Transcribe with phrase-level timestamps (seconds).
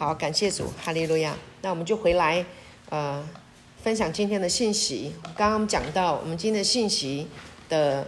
[0.00, 1.36] 好，感谢主，哈利路亚。
[1.60, 2.42] 那我们就回来，
[2.88, 3.22] 呃，
[3.84, 5.14] 分享今天的信息。
[5.36, 7.28] 刚刚讲到，我们今天的信息
[7.68, 8.06] 的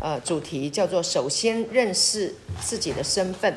[0.00, 3.54] 呃主题叫做“首先认识自己的身份”。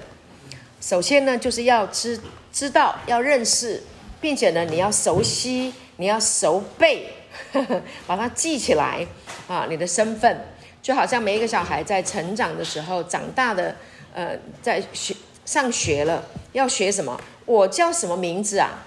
[0.81, 2.19] 首先呢，就是要知
[2.51, 3.81] 知道，要认识，
[4.19, 7.07] 并且呢，你要熟悉，你要熟背，
[7.53, 9.07] 呵 呵把它记起来
[9.47, 10.37] 啊，你的身份。
[10.81, 13.73] 就好像每一个小孩在成长的时候，长大的，
[14.13, 15.15] 呃，在学
[15.45, 17.17] 上学了，要学什么？
[17.47, 18.83] 我叫什么名字啊？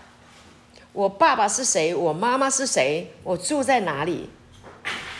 [0.92, 1.95] 我爸爸是谁？
[1.95, 3.10] 我妈妈是谁？
[3.24, 4.28] 我住在哪里？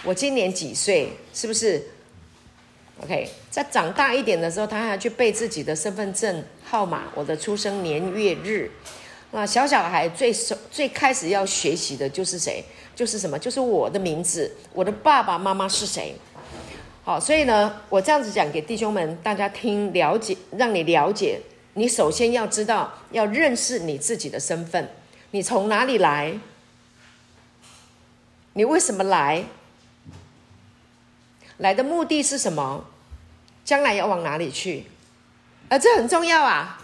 [0.05, 1.11] 我今年几岁？
[1.33, 1.83] 是不是
[3.03, 8.71] ？OK，在长大一点的时候，他还要去背自己的身份证号码，我的出生年月日。
[9.31, 12.63] 那小小孩最首最开始要学习的就是谁？
[12.95, 13.39] 就是什么？
[13.39, 16.15] 就是我的名字，我的爸爸妈妈是谁？
[17.05, 21.41] 好，所以呢，我这样子讲给弟兄们大家听，了解，让你了解。
[21.75, 24.91] 你首先要知道，要认识你自己的身份。
[25.31, 26.39] 你从哪里来？
[28.55, 29.45] 你为什么来？
[31.59, 32.85] 来的目的是什么？
[33.65, 34.87] 将来要往哪里去？
[35.69, 36.81] 而这很重要啊！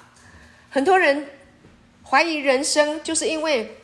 [0.70, 1.26] 很多人
[2.04, 3.76] 怀疑人生，就是因为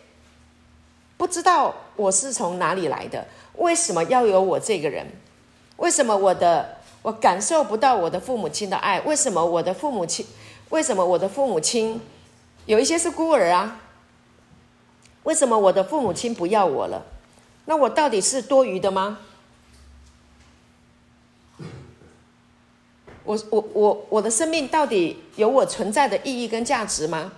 [1.17, 3.27] 不知道我是从哪里来的。
[3.57, 5.07] 为什么要有我这个人？
[5.79, 9.01] 为什么我的我感受不到我的父母亲的爱？
[9.01, 10.25] 为什么我的父母亲？
[10.73, 12.01] 为什么我的父母亲
[12.65, 13.79] 有一些是孤儿啊？
[15.25, 17.05] 为什么我的父母亲不要我了？
[17.67, 19.19] 那我到底是多余的吗？
[23.25, 27.33] 我我我我的生命到底有我存在的意义跟价值吗？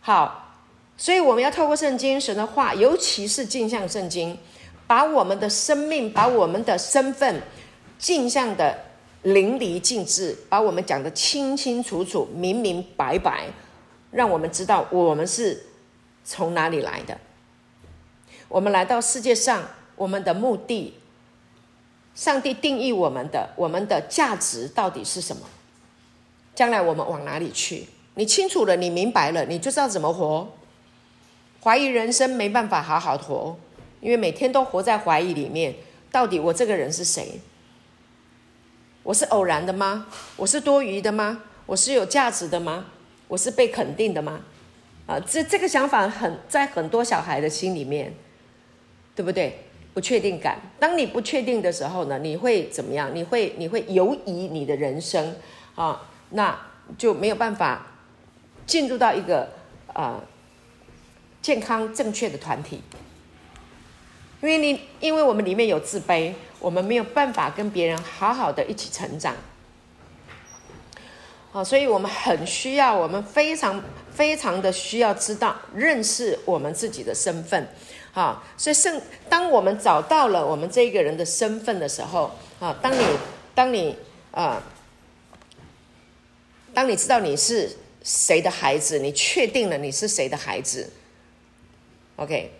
[0.00, 0.54] 好，
[0.96, 4.38] 所以我们要透过圣经神的话，尤其是镜像圣经，
[4.86, 7.42] 把我们的生命，把我们的身份。
[7.98, 8.78] 镜像的
[9.22, 13.48] 淋漓尽致，把我们讲得清清楚楚、明明白白，
[14.10, 15.66] 让我们知道我们是
[16.24, 17.18] 从哪里来的。
[18.48, 19.62] 我们来到世界上，
[19.96, 20.94] 我们的目的，
[22.14, 25.42] 上帝定义我们的，我们的价值到底是什么？
[26.54, 27.86] 将来我们往哪里去？
[28.14, 30.48] 你清楚了，你明白了，你就知道怎么活。
[31.62, 33.56] 怀疑人生没办法好好活，
[34.00, 35.74] 因为每天都活在怀疑里面。
[36.10, 37.40] 到底我这个人是谁？
[39.08, 40.06] 我是偶然的吗？
[40.36, 41.40] 我是多余的吗？
[41.64, 42.84] 我是有价值的吗？
[43.26, 44.40] 我是被肯定的吗？
[45.06, 48.12] 啊，这这个想法很在很多小孩的心里面，
[49.16, 49.64] 对不对？
[49.94, 50.60] 不确定感。
[50.78, 53.10] 当你不确定的时候呢，你会怎么样？
[53.14, 55.34] 你会你会犹疑你的人生
[55.74, 56.60] 啊，那
[56.98, 57.86] 就没有办法
[58.66, 59.48] 进入到一个
[59.94, 60.20] 啊
[61.40, 62.82] 健康正确的团体。
[64.40, 69.34] 因为你，因为我们里面有自卑，我们没有办法跟别人好好的一起成长。
[71.50, 73.82] 好，所以我们很需要，我们非常
[74.12, 77.66] 非常的需要知道、认识我们自己的身份。
[78.12, 83.04] 好，所以圣，当我们找到了我们这个人的身份的时候，啊，当你，
[83.54, 83.96] 当你，
[84.30, 84.62] 啊，
[86.72, 90.92] 当你知道你是谁的孩子，你确定了你是谁的孩子
[92.16, 92.52] ，OK。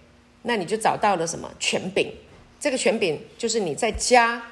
[0.42, 2.12] 那你就找到了什么权柄？
[2.60, 4.42] 这个权柄就是你在家，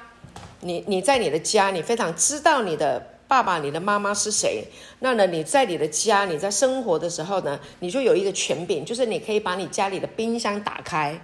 [0.61, 4.65] 你你在你的家，你非常知道你的爸爸、你的妈妈是谁。
[4.99, 11.19] 那呢，你在你的家，你在生活的时候呢，你就有一个权柄，就是你可以把你家里的冰箱打开，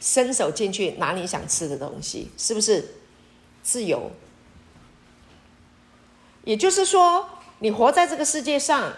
[0.00, 2.94] 伸手进去拿你想吃的东西，是不是
[3.62, 4.10] 自由？
[6.44, 7.28] 也就是说，
[7.60, 8.92] 你活在这个世界上。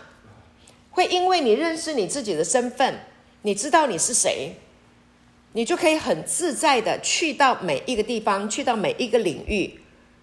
[0.98, 2.98] 会因为你认识你自己的身份，
[3.42, 4.54] 你知道你是谁，
[5.52, 9.78] 你就可以很自在的去到每一个地方，去到每一个领域，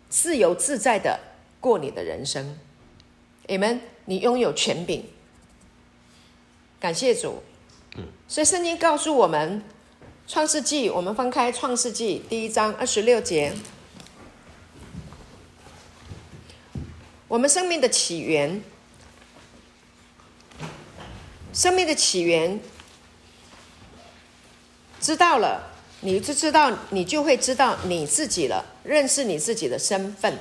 [0.09, 1.17] 自由自在的
[1.61, 2.57] 过你的人生。
[3.47, 5.05] 你们，你拥有权柄，
[6.77, 7.41] 感谢主。
[8.27, 9.63] 所以圣经告诉我们，
[10.29, 13.53] 《创世纪》，我们翻开《创世纪》第一章二十六节，
[17.29, 18.61] 我们生命的起源。
[21.55, 22.59] 生命的起源，
[24.99, 25.71] 知道了，
[26.01, 30.37] 你就知道，你就会知道你自己了，认识你自己的身份。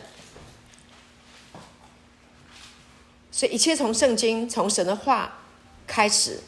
[3.31, 5.39] 所以一切从圣经、从神的话
[5.87, 6.41] 开始，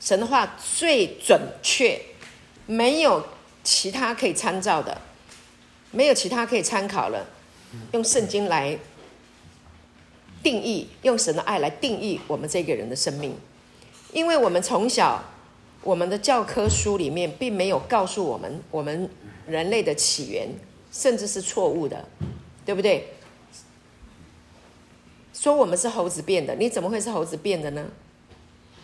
[0.00, 2.00] 神的话最准确，
[2.66, 3.24] 没有
[3.62, 5.00] 其他可以参照的，
[5.92, 7.24] 没有其他可以参考了。
[7.92, 8.76] 用圣经来
[10.42, 13.38] 定义，用神的爱来定义我们这个人的生命。
[14.12, 15.22] 因为我们从小，
[15.82, 19.08] 我们的教科书里面并没有告诉我们，我们
[19.46, 20.48] 人类的起源
[20.90, 22.04] 甚至是错误的，
[22.64, 23.08] 对不对？
[25.32, 27.86] 说我们是猴子变的，你怎么会是猴子变的呢？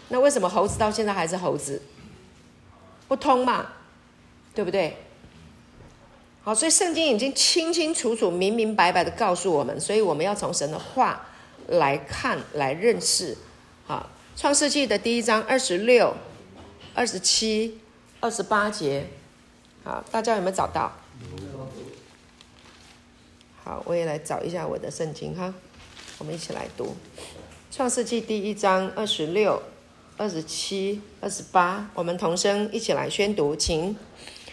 [0.08, 1.82] 那为什么猴子到现在还是猴子？
[3.08, 3.66] 不通嘛，
[4.54, 4.96] 对不对？
[6.44, 11.26] 好，所以圣经已经清清楚楚、明明白白的告诉我们，所以我们要从神的话
[11.66, 13.36] 来看、来认识。
[13.86, 16.14] 好，创世纪的第一章二十六、
[16.92, 17.78] 二十七、
[18.20, 19.06] 二十八节，
[19.84, 20.92] 好，大家有没有找到？
[23.62, 25.54] 好，我也来找一下我的圣经哈，
[26.18, 26.96] 我们一起来读
[27.70, 29.62] 创世纪第一章二十六。
[30.16, 33.96] 二十七、二十八，我们同声一起来宣读，请。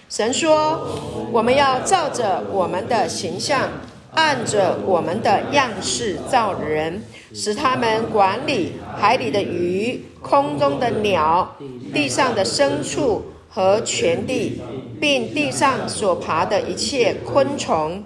[0.10, 0.88] 神说
[1.32, 3.70] ：“我们要照着我们的形象，
[4.16, 11.56] 按着我们的样式造人，使他们管理海里的鱼、空中的鸟、
[11.94, 14.62] 地上的牲畜和全地，
[15.00, 18.04] 并地上所爬的一切昆虫。”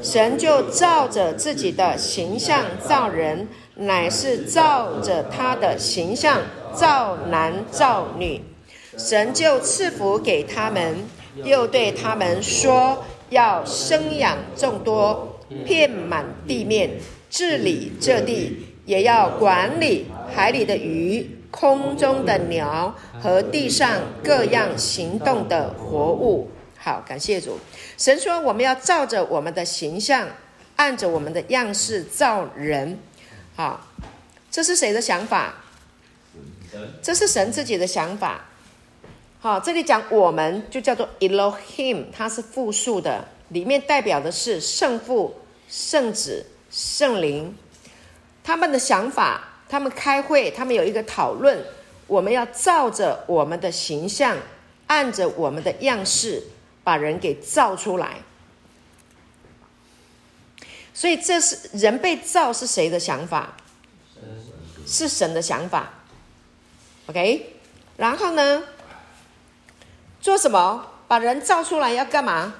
[0.00, 6.40] 神就照着自己的形象造人，乃是照着他的形象。
[6.74, 8.40] 造男造女，
[8.96, 11.04] 神就赐福给他们，
[11.44, 16.92] 又对他们说：要生养众多，遍满地面，
[17.32, 26.50] 治理这地，也要管理海里的鱼、空中的鸟和地上各样行动的活物。
[26.76, 27.58] 好，感谢主。
[27.96, 30.28] 神说：我们要照着我们的形象，
[30.76, 32.98] 按着我们的样式造人。
[33.56, 33.88] 好，
[34.50, 35.54] 这是谁的想法？
[37.02, 38.44] 这是神自己的想法，
[39.40, 45.34] 好，这里讲我们就叫做 Elohim，它是复数的，里面代表的是圣父、
[45.68, 47.54] 圣子、圣灵，
[48.42, 51.62] 他们的想法，他们开会，他们有一个讨论，
[52.06, 54.36] 我们要照着我们的形象，
[54.86, 56.42] 按着我们的样式，
[56.82, 58.22] 把人给造出来。
[60.94, 63.54] 所以这是人被造是谁的想法？
[64.86, 65.90] 是神的想法。
[67.06, 67.54] OK，
[67.96, 68.62] 然后呢？
[70.20, 70.86] 做什么？
[71.08, 72.54] 把人造出来要干嘛？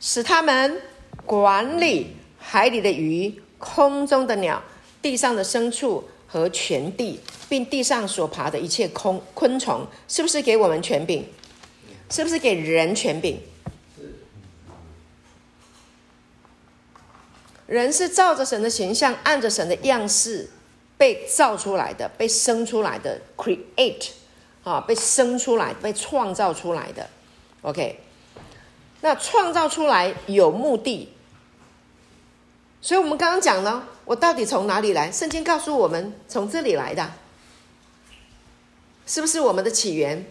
[0.00, 0.82] 使他们
[1.24, 4.62] 管理海里的鱼、空中的鸟、
[5.00, 11.24] 地上的牲畜和全地，并地上所爬的一切空昆虫，是不是给我们权柄？
[12.10, 13.38] 是不是给人权柄？
[17.66, 20.50] 人是照着神的形象，按着神的样式。
[20.96, 24.10] 被造出来的，被生出来的，create，
[24.62, 27.10] 啊，被生出来，被创造出来的
[27.62, 27.98] ，OK，
[29.00, 31.12] 那创造出来有目的，
[32.84, 35.10] 所以我们刚刚讲了，我到底从哪里来？
[35.10, 37.12] 圣经告诉我们，从这里来的，
[39.06, 40.26] 是不是我们的起源？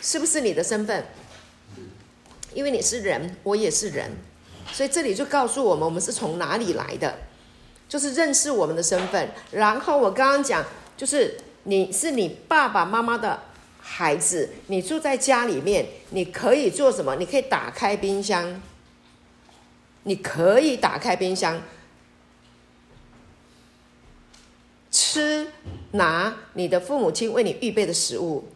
[0.00, 1.04] 是不是你的身份？
[2.54, 4.12] 因为你是人，我也是人，
[4.72, 7.18] 所以这里就告诉我们，我们是从哪里来的。
[7.86, 10.64] 就是认识我们的身份，然后我刚刚讲，
[10.96, 13.42] 就是你是你爸爸妈妈的
[13.78, 17.16] 孩子，你住在家里面，你可以做什么？
[17.16, 18.62] 你可以打开冰箱，
[20.04, 21.60] 你可以打开冰箱，
[24.90, 25.48] 吃
[25.92, 28.48] 拿你的父母亲为你预备的食物，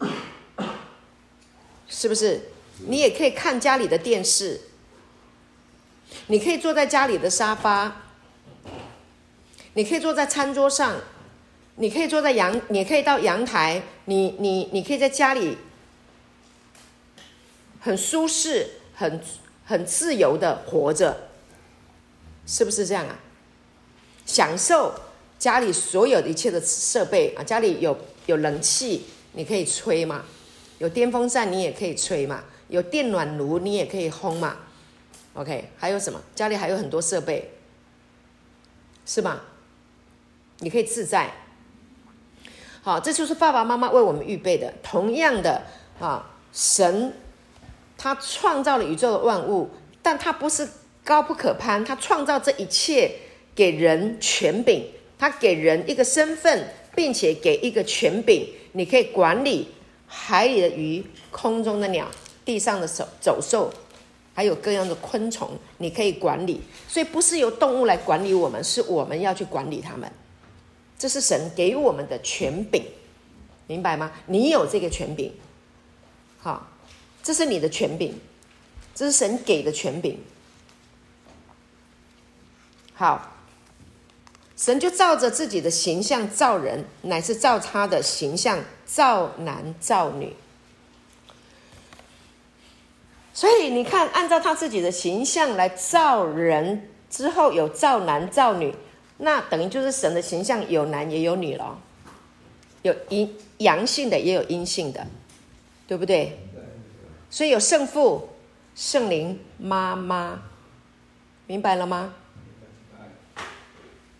[1.87, 2.49] 是不是？
[2.87, 4.59] 你也可以看家里的电视，
[6.27, 8.01] 你可以坐在家里的沙发。
[9.75, 11.01] 你可以坐在餐桌上，
[11.75, 15.57] 你可以坐在阳，你可以到阳台，你你你可以在家里
[17.81, 19.21] 很舒适、很
[19.65, 21.29] 很自由的活着，
[22.45, 23.19] 是不是这样啊？
[24.25, 24.93] 享受
[25.45, 30.23] 家里所有的一切的设备啊，家里有有冷气，你可以吹嘛；
[30.79, 34.57] 有电风扇，你也可以吹嘛；有电暖炉，你也可以烘嘛。
[35.35, 36.19] OK，还有什么？
[36.33, 37.51] 家里还有很多设备，
[39.05, 39.39] 是吗？
[40.61, 41.31] 你可以自在，
[42.81, 44.73] 好，这就是爸爸妈妈为我们预备的。
[44.81, 45.61] 同样的
[45.99, 47.13] 啊，神
[47.99, 49.69] 他创造了宇宙的万物，
[50.01, 50.67] 但他不是
[51.03, 53.11] 高不可攀，他创造这一切
[53.53, 59.67] 给人权柄，他给人一个身份，并且给一个权柄，你可以管理
[60.07, 62.09] 海里的鱼、空中的鸟、
[62.43, 63.73] 地上的走走兽，
[64.33, 66.61] 还有各样的昆虫，你可以管理。
[66.87, 70.11] 所以不是由动物来管理我们，是我们要去管理他们。
[70.97, 72.81] 这是神给我们的权柄，
[73.67, 74.11] 明白吗？
[74.27, 75.33] 你有这个权柄，
[76.39, 76.65] 好，
[77.21, 78.13] 这是你的权柄，
[78.93, 80.17] 这是神给的权柄。
[82.93, 83.34] 好，
[84.55, 90.35] 神就照着自己的形象造人，乃是照他的形象造男造女。
[93.33, 98.73] 所以你看，按照他自己的形象来造人之后，有造男造女。
[99.17, 101.77] 那等于就是神的形象有男也有女了，
[102.81, 105.05] 有阴阳性的也有阴性的，
[105.85, 106.39] 对不对？
[107.29, 108.29] 所以有圣父、
[108.73, 110.41] 圣灵、妈妈，
[111.47, 112.13] 明白了吗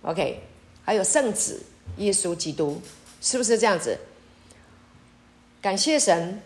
[0.06, 0.42] ？OK，
[0.84, 1.64] 还有圣子
[1.98, 2.82] 耶稣基督，
[3.22, 3.98] 是不是这样子？
[5.62, 6.42] 感谢神，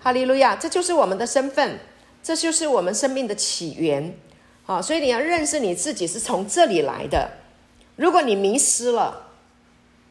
[0.00, 0.56] 哈利路亚！
[0.56, 1.78] 这就是我们的身份，
[2.24, 4.18] 这就是我们生命的起源。
[4.64, 7.38] 好，所以你要认识你自己是从这里来的。
[7.94, 9.30] 如果你迷失了，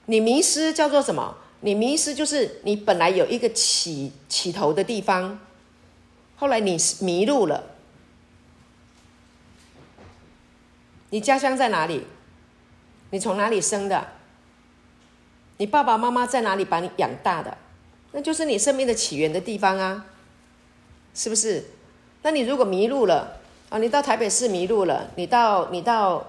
[0.05, 1.37] 你迷失叫做什么？
[1.59, 5.39] 你迷失就是你本来有一个起起头的地方，
[6.37, 7.63] 后来你迷路了。
[11.09, 12.07] 你家乡在哪里？
[13.11, 14.07] 你从哪里生的？
[15.57, 17.55] 你爸爸妈妈在哪里把你养大的？
[18.13, 20.05] 那就是你生命的起源的地方啊，
[21.13, 21.63] 是不是？
[22.23, 23.37] 那你如果迷路了
[23.69, 26.25] 啊，你到台北市迷路了，你到你到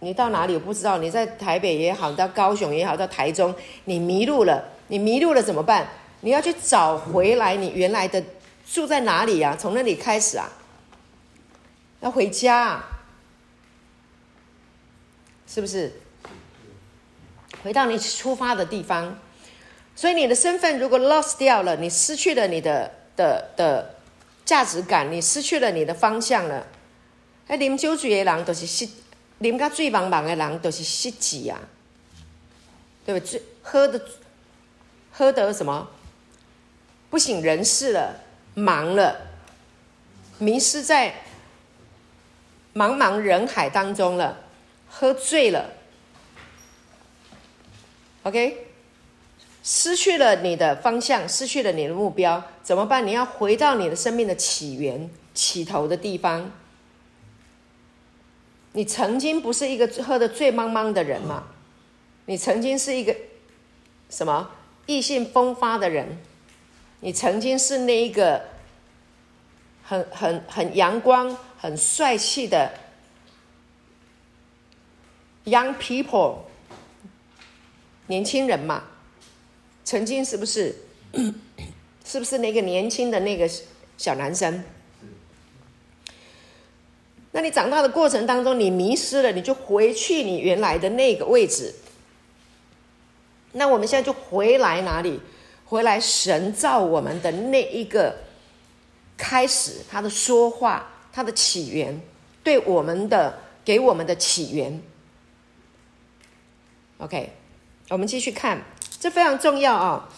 [0.00, 5.86] 你到哪里我不知道，你在台北也好，到高雄也好，到台中，你迷路了，你迷路了怎么办？
[6.20, 8.22] 你要去找回来你原来的
[8.66, 9.56] 住在哪里啊？
[9.58, 10.50] 从那里开始啊，
[12.00, 12.82] 要回家，
[15.46, 15.92] 是不是？
[17.62, 19.18] 回到你出发的地方。
[19.94, 23.94] 所以你的身份如果 lost 掉了，你失去了你的的的
[24.44, 26.66] 价值感，你失去了你的方向了。
[27.46, 28.86] 哎，啉酒醉的人都是失，
[29.40, 31.58] 啉到醉茫茫的人都是失志啊，
[33.06, 33.40] 对不对？
[33.62, 34.00] 喝的
[35.12, 35.88] 喝的什么？
[37.08, 38.20] 不省人事了，
[38.54, 39.16] 忙了，
[40.38, 41.14] 迷失在
[42.74, 44.36] 茫茫人海当中了，
[44.88, 45.70] 喝醉了。
[48.22, 48.62] OK。
[49.68, 53.04] 失去了你的方向，失去了你的目标，怎么办？
[53.04, 56.52] 你要回到你的生命的起源、起头的地方。
[58.74, 61.48] 你曾经不是一个喝的醉茫茫的人吗？
[62.26, 63.16] 你曾经是一个
[64.08, 64.52] 什么
[64.86, 66.16] 意气风发的人？
[67.00, 68.44] 你曾经是那一个
[69.82, 72.70] 很很很阳光、很帅气的
[75.46, 76.36] young people
[78.08, 78.84] 年轻人嘛？
[79.84, 80.74] 曾经是不是？
[82.04, 83.50] 是不是那个年轻的那个
[83.96, 84.62] 小男生？
[87.32, 91.74] 那你长大的过程当中，你迷失了，你就回去你原来的那个位置。
[93.52, 95.20] 那我们现在就回来哪里？
[95.64, 98.16] 回来神造我们的那一个
[99.16, 102.00] 开始，他的说话，他的起源，
[102.44, 104.80] 对我们的给我们的起源。
[106.98, 107.32] OK，
[107.90, 108.62] 我们继续看。
[108.98, 110.08] 这非常重要啊！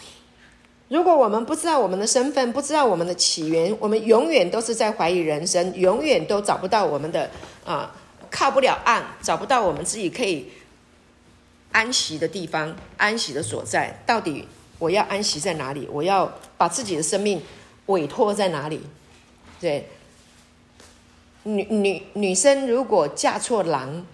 [0.88, 7.28] 如果我们不知道我们的身份，不知道我们的起源，我们永远都是在怀疑人生，永远都找不到我们的
[7.64, 7.92] 啊，
[8.30, 10.50] 靠不了岸，找不到我们自己可以
[11.72, 14.00] 安息的地方，安息的所在。
[14.06, 14.46] 到底
[14.78, 15.88] 我要安息在哪里？
[15.90, 17.42] 我要把自己的生命
[17.86, 18.80] 委托在哪里？
[19.60, 19.88] 对，
[21.42, 24.06] 女女女生如果嫁错郎，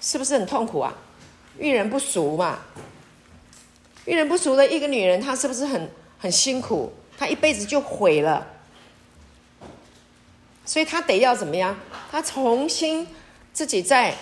[0.00, 0.94] 是不是很痛苦啊？
[1.58, 2.60] 遇人不淑嘛。
[4.04, 6.92] 遇人不淑的一个女人，她是不是很很辛苦？
[7.18, 8.46] 她一辈子就毁了，
[10.64, 11.76] 所以她得要怎么样？
[12.10, 13.08] 她重新
[13.52, 14.14] 自己再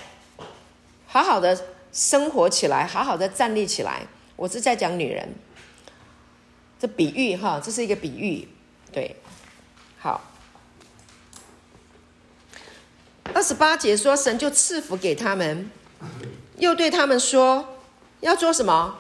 [1.07, 4.07] 好好的生活起来，好好的站立起来。
[4.37, 5.29] 我是在讲女人，
[6.81, 8.49] 这比喻哈，这是一个比喻，
[8.91, 9.17] 对，
[9.99, 10.21] 好。
[13.33, 15.71] 二十八节说，神就赐福给他们，
[16.59, 17.79] 又对他们说，
[18.21, 18.97] 要做什么？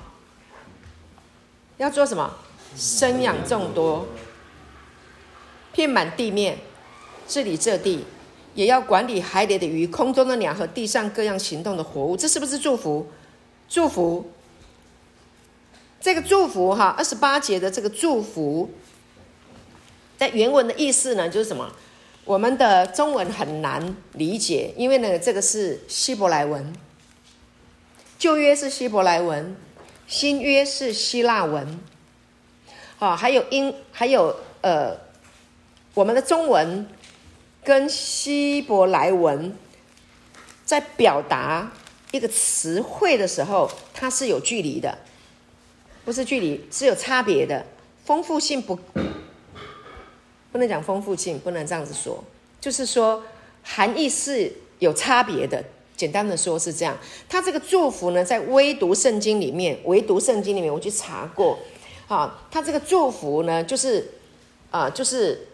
[1.77, 2.35] 要做什么？
[2.77, 4.07] 生养众多，
[5.73, 6.59] 遍满地面，
[7.29, 8.05] 治理这地，
[8.55, 12.17] 也要管理海里的鱼、空中的鸟和地上各样行动的活物。
[12.17, 13.07] 这是不是祝福？
[13.69, 14.31] 祝福。
[16.01, 18.69] 这个祝福哈，二十八节的这个祝福，
[20.19, 21.73] 在原文的意思呢，就是什么？
[22.25, 26.75] 我们的中文很难理解，因为呢，这个是希伯来文，
[28.19, 29.57] 旧约是希伯来文。
[30.07, 31.81] 新约是希腊文，
[32.99, 34.95] 好，还有英，还有呃，
[35.95, 36.87] 我们的中文
[37.65, 39.57] 跟希伯来文
[40.67, 41.73] 在表达
[42.11, 44.99] 一个词汇的时候，它是有距离的，
[46.05, 47.65] 不是距离，是有差别的，
[48.05, 48.79] 丰富性不，
[50.53, 52.23] 不能讲丰富性，不能这样子说，
[52.61, 53.23] 就是说
[53.63, 55.65] 含义是有差别的。
[55.97, 56.97] 简单的说是这样，
[57.29, 61.59] 他这个祝福呢，在微读圣经里面，唯读圣经里面，我去查过，
[62.09, 64.11] 啊，他这个祝福呢，就是，
[64.73, 65.47] 啊，就是，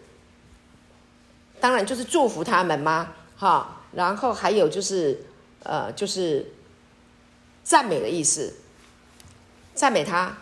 [1.59, 3.13] 当然就是祝福他们吗？
[3.37, 5.23] 哈，然后还有就是
[5.63, 6.51] 呃，就是
[7.63, 8.55] 赞美的意思，
[9.75, 10.35] 赞美他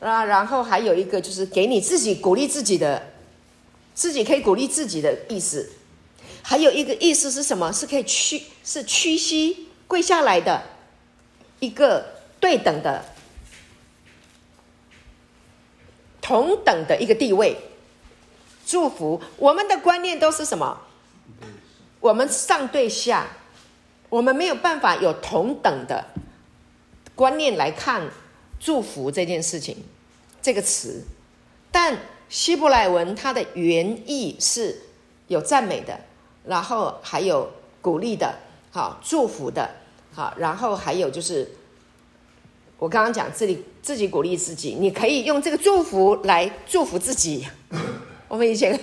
[0.00, 3.14] 啊，然后还有一个就是给你自己鼓励自己的，
[3.94, 5.72] 自己可以鼓励自己的意思。
[6.46, 7.72] 还有一个意思是什么？
[7.72, 10.62] 是可以屈，是屈膝跪下来的
[11.58, 13.02] 一个对等的、
[16.20, 17.56] 同等的一个地位。
[18.66, 20.82] 祝福我们的观念都是什么？
[22.00, 23.26] 我们上对下，
[24.10, 26.04] 我们没有办法有同等的
[27.14, 28.10] 观念来看
[28.60, 29.82] 祝福这件事情
[30.42, 31.04] 这个词。
[31.72, 31.98] 但
[32.28, 34.82] 希伯来文它的原意是
[35.28, 36.00] 有赞美的。
[36.46, 38.34] 然后还有鼓励的，
[38.70, 39.70] 好祝福的，
[40.12, 41.50] 好，然后还有就是，
[42.78, 47.46] 我刚刚讲自己自己鼓励自己，你可以用这个祝福来祝福自己。
[48.28, 48.78] 我们以前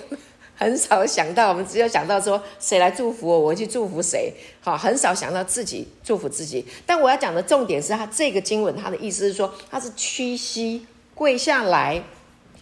[0.55, 6.65] 很少想到，我们只有想到说谁来祝福我，我去祝福谁，好，很少想到自己祝福自己。
[6.85, 12.03] 但我要讲的重点是他这个经文，他的意思是说他是屈膝跪下来，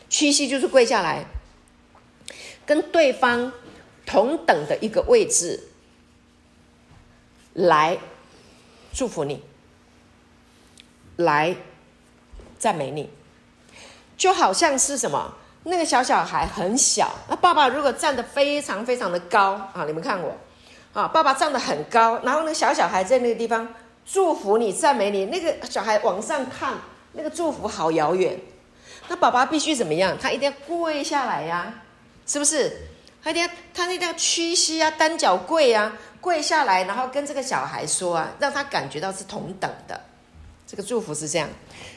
[0.10, 1.26] 屈膝就是跪下来，
[2.66, 3.54] 跟对方。
[4.10, 5.60] 同等的一个位置，
[7.54, 7.96] 来
[8.92, 9.44] 祝福你，
[11.18, 11.56] 来
[12.58, 13.08] 赞美你，
[14.18, 15.36] 就好像是什么？
[15.64, 20.36] 那个小小孩很小，那爸爸如果站得非常非常的高啊，你们看我
[20.92, 23.68] 啊，爸爸站得很高，然后那个小小孩在那个地方
[24.08, 26.74] 祝福你、赞美你，那个小孩往上看，
[27.14, 28.40] 那个祝福好遥远，
[29.08, 30.18] 那爸爸必须怎么样？
[30.20, 31.72] 他一定要跪下来呀、
[32.26, 32.76] 是不是？
[33.22, 40.00] 他那他那叫屈膝啊，单脚跪啊，跪下来，然后跟这个小孩说啊，让他感觉到是同等的。
[40.66, 41.50] 这个祝福是这样，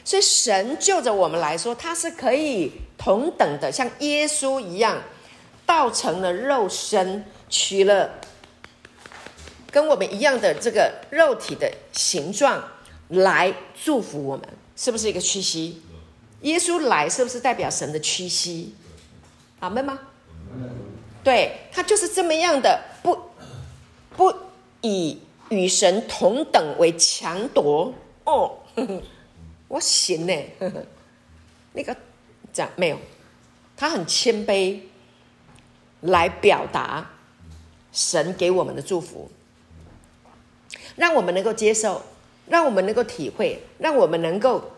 [0.03, 4.99] 所以神就着我们来说，他是可以同等的，像耶稣一样，
[5.63, 8.09] 道成了肉身，取了
[9.69, 12.67] 跟我们一样的这个肉体的形状
[13.09, 15.79] 来祝福我们，是不是一个屈膝？
[16.41, 18.73] 耶稣来是不是代表神的屈膝？
[19.59, 19.99] 阿们吗？
[21.23, 23.17] 对，他就是这么样的，不
[24.17, 24.33] 不
[24.81, 27.93] 以与神同等为强夺
[28.25, 28.57] 哦，
[29.69, 30.33] 我行呢，
[31.71, 31.95] 那个
[32.51, 32.97] 讲没有，
[33.77, 34.79] 他很谦卑，
[36.01, 37.09] 来表达
[37.91, 39.31] 神给我们的祝福，
[40.95, 42.01] 让我们能够接受，
[42.47, 44.69] 让我们能够体会，让我们能够。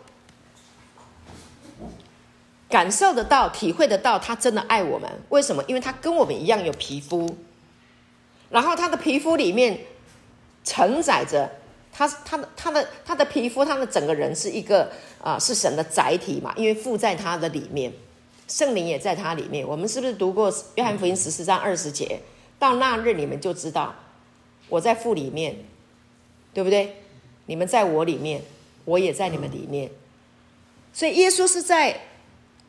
[2.68, 5.08] 感受得到，体会得到，他真的爱我们。
[5.28, 5.62] 为什么？
[5.68, 7.36] 因为他跟我们一样有皮肤，
[8.50, 9.78] 然后他的皮肤里面
[10.64, 11.48] 承载着
[11.92, 14.90] 他，他的他的他的皮肤，他的整个人是一个
[15.22, 16.52] 啊、是神的载体嘛。
[16.56, 17.92] 因为附在他的里面，
[18.48, 19.64] 圣灵也在他里面。
[19.64, 22.20] 我们是不是读过约翰福音十四章二十节？
[22.58, 23.94] 到那日你们就知道
[24.68, 25.56] 我在父里面，
[26.52, 26.96] 对不对？
[27.46, 28.42] 你们在我里面，
[28.84, 29.88] 我也在你们里面。
[30.92, 32.00] 所以耶稣是在。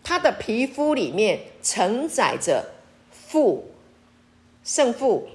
[0.07, 2.63] 他的皮肤里面承载着
[3.11, 3.69] 父、
[4.63, 5.27] 圣父、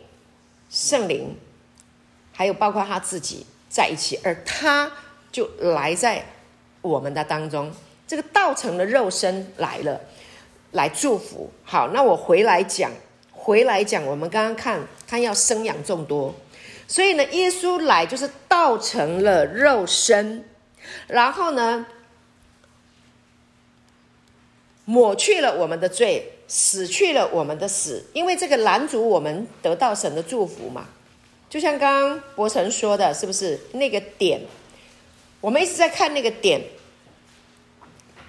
[0.70, 1.36] 圣灵，
[2.32, 4.90] 还有包括他自己在一起，而他
[5.30, 6.24] 就来在
[6.80, 7.70] 我们的当中。
[8.08, 10.00] 这个道成了肉身来了，
[10.70, 11.50] 来祝福。
[11.64, 12.90] 好，那我回来讲，
[13.30, 16.34] 回来讲，我们刚刚看他要生养众多，
[16.88, 20.46] 所以呢，耶稣来就是道成了肉身，
[21.08, 21.84] 然后呢。
[24.84, 30.88] 抹去了我们的罪，死去了我们的死，因为这个拦阻我们得到神的祝福嘛。
[31.48, 34.40] 就像刚刚伯承说的，是不是那个点？
[35.40, 36.60] 我们一直在看那个点，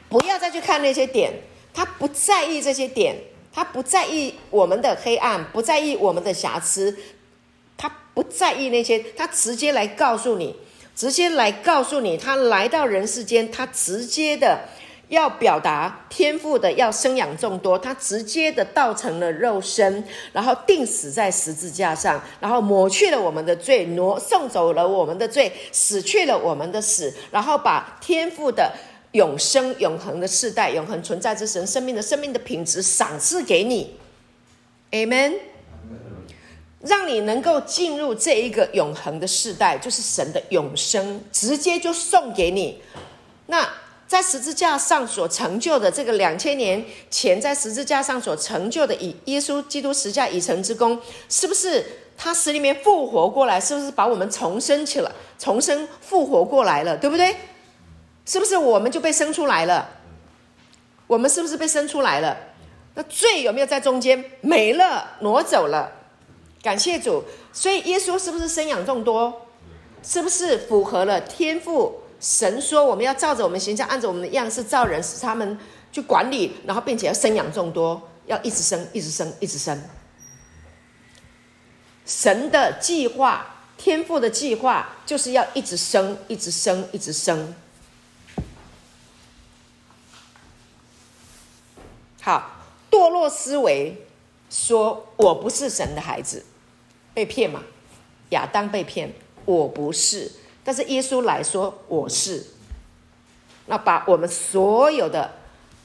[0.10, 1.32] 不要再去看那些点。
[1.74, 3.16] 他不在意这些点，
[3.52, 6.96] 他不在意我们的黑暗，不在意我们的瑕疵，
[7.76, 10.56] 他不在意那些，他直接来告诉你，
[10.96, 14.70] 直接来告诉你，他来到人世间，他直接的。
[15.10, 28.74] 要表达天赋的要生养众多，他直接的道成了肉身，然后钉死在十字架上，然后抹去了我们的罪，挪送走了我们的罪，死去了我们的死，然后把天赋的
[29.12, 34.00] 永生永恒的世代、永恒存在之神生命的生命的品质赏赐给你
[34.92, 35.36] ，Amen，
[36.82, 42.82] 让你能够进入这一个永恒的世代，就是神的永生，直接就送给你，
[43.46, 43.70] 那。
[44.14, 51.84] 在十字架上所成就的这个两千年前，在十字架上所成就的以耶稣基督十架已成之功，是不是
[52.16, 53.60] 他死里面复活过来？
[53.60, 56.96] 是不是把我们重生起了，重生复活过来了？
[56.96, 57.36] 对不对？
[58.24, 59.90] 是不是我们就被生出来了？
[61.08, 62.38] 我们是不是被生出来了？
[62.94, 64.24] 那罪有没有在中间？
[64.42, 65.92] 没了，挪走了。
[66.62, 67.24] 感谢主。
[67.52, 69.48] 所以耶稣是不是生养众多？
[70.04, 75.60] 是不是符合了天赋神说我们要照着我们形象，按着我们的样式造人，使他们
[75.92, 79.78] 去管理，然后并且要生养众多，要一直生，一直生，一直生。
[82.06, 87.54] 神的计划，天赋的计划，就是要一直生，一直生，一直生。
[92.22, 92.52] 好，
[92.90, 94.08] 堕落思维
[94.50, 96.46] 说我不是神的孩子，
[97.14, 97.62] 被骗嘛？
[98.30, 100.32] 亚当被骗，我不是。
[100.64, 102.46] 但是耶稣来说我是，
[103.66, 105.32] 那把我们所有的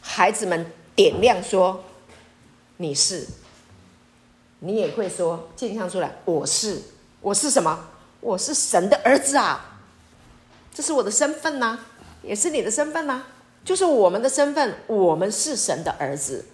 [0.00, 1.84] 孩子们点亮，说
[2.76, 3.26] 你是。
[4.60, 6.82] 你也会说，镜像出来，我是，
[7.20, 7.78] 我是什么？
[8.20, 9.78] 我是神的儿子啊！
[10.74, 11.78] 这是我的身份呐、
[12.24, 13.22] 也是你的身份呐、
[13.64, 16.44] 就是我们的身份，我们是神的儿子。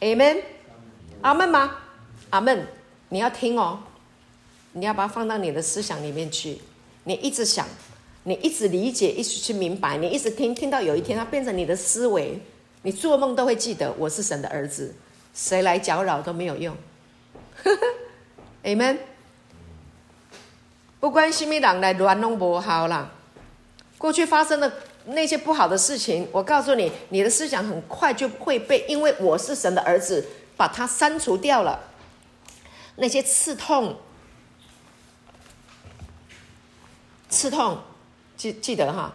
[0.00, 0.42] Amen，
[1.22, 1.76] 阿门吗？
[2.28, 2.66] 阿门。
[3.08, 3.80] 你要听哦，
[4.72, 6.60] 你要把它放到你的思想里面去，
[7.08, 7.66] 你一直想，
[8.24, 12.38] 你一直理解，一直去明白，你一直听，听到有一天它变成你的思维，
[12.82, 14.94] 你做梦都会记得，我是神的儿子，
[15.32, 16.76] 谁来搅扰都没有用。
[17.64, 17.82] 呵 呵
[18.62, 18.98] ，Amen。
[21.00, 23.10] 不关心咪人来乱弄不好啦。
[23.96, 24.70] 过去发生的
[25.06, 30.26] 那些不好的事情，我告诉你，你的思想很快就会被，因为我是神的儿子，
[30.58, 31.80] 把它删除掉了。
[32.96, 33.96] 那些刺痛，
[37.28, 37.78] 刺痛，
[38.36, 39.12] 记记得哈，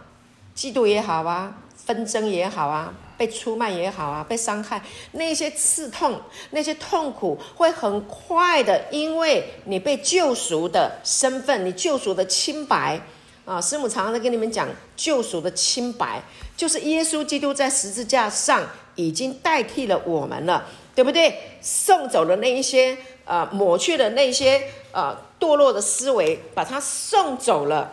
[0.56, 2.92] 嫉妒也好啊，纷争也好啊。
[3.16, 13.00] 被出卖也好啊，被伤害，那些刺痛，那些痛苦，会很快的，因为你被救赎的身份，你救赎的清白
[13.44, 16.20] 啊，师母常常在跟你们讲，救赎的清白，
[16.56, 21.38] 就是耶稣基督在十字架上已经代替了我们了，对不对？
[21.62, 27.92] 送走了那一些呃，抹去了那些呃堕落的思维，把它送走了，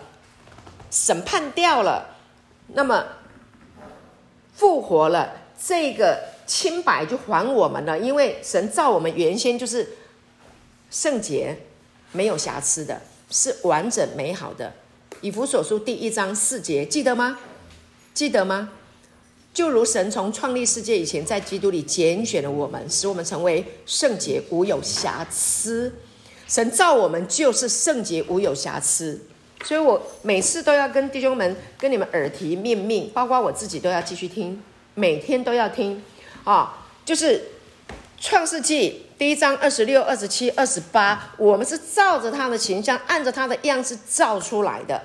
[0.91, 2.17] 审判掉了，
[2.73, 3.03] 那么。
[4.53, 5.33] 复活了，
[5.65, 7.97] 这个清白就还我们了。
[7.97, 9.93] 因为神造我们原先就是
[10.91, 11.57] 圣洁、
[12.11, 13.01] 没有瑕疵的，
[13.31, 14.71] 是完整美好的。
[15.21, 17.39] 以弗所书第一章四节，记得吗？
[18.13, 18.69] 记得吗？
[19.51, 25.91] 就如神从创立世界以前，在基督里拣选了我们，使我们成为圣洁、无有瑕疵。
[26.47, 29.19] 神造我们就是圣洁、无有瑕疵。
[29.63, 34.61] 所以我每次都要跟弟兄们、跟你们耳提面命，包括我自己都要继续听，
[34.95, 36.03] 每天都要听，
[36.43, 37.41] 啊，就是
[38.19, 44.99] 创世纪第一章二十六、二十七、二十八，我们是照着他的形象，按着他的样子造出来的，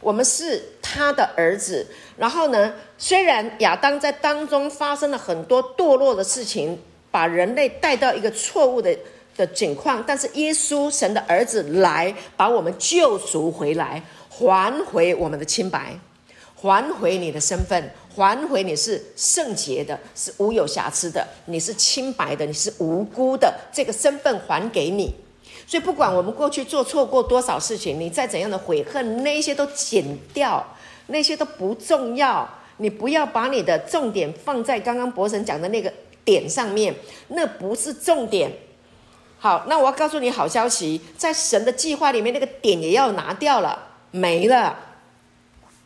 [0.00, 1.86] 我们是他的儿子。
[2.18, 6.78] 然后呢，虽然亚当在当中发生了很多堕落的事情，
[7.10, 8.94] 把人类带到一个错误的。
[9.36, 15.98] 的境况，但是耶稣神的儿子来把我们救赎回来，还回我们的清白，
[16.54, 25.14] 还回你的身份，还回你是圣洁的，是无有瑕疵的，你是清白的，你是无辜的，这个身份还给你。
[25.66, 30.64] 所以不管我们过去做错过多少事情，你再怎样的悔恨，那些都剪掉，
[31.06, 32.48] 那些都不重要。
[32.78, 35.92] 你不要把你的重点放在刚刚博神讲的那个
[36.24, 36.92] 点上面，
[37.28, 38.50] 那不是重点。
[39.42, 44.78] 好，那我要告诉你好消息，在神的计划里面，那个点也要拿掉了，没了，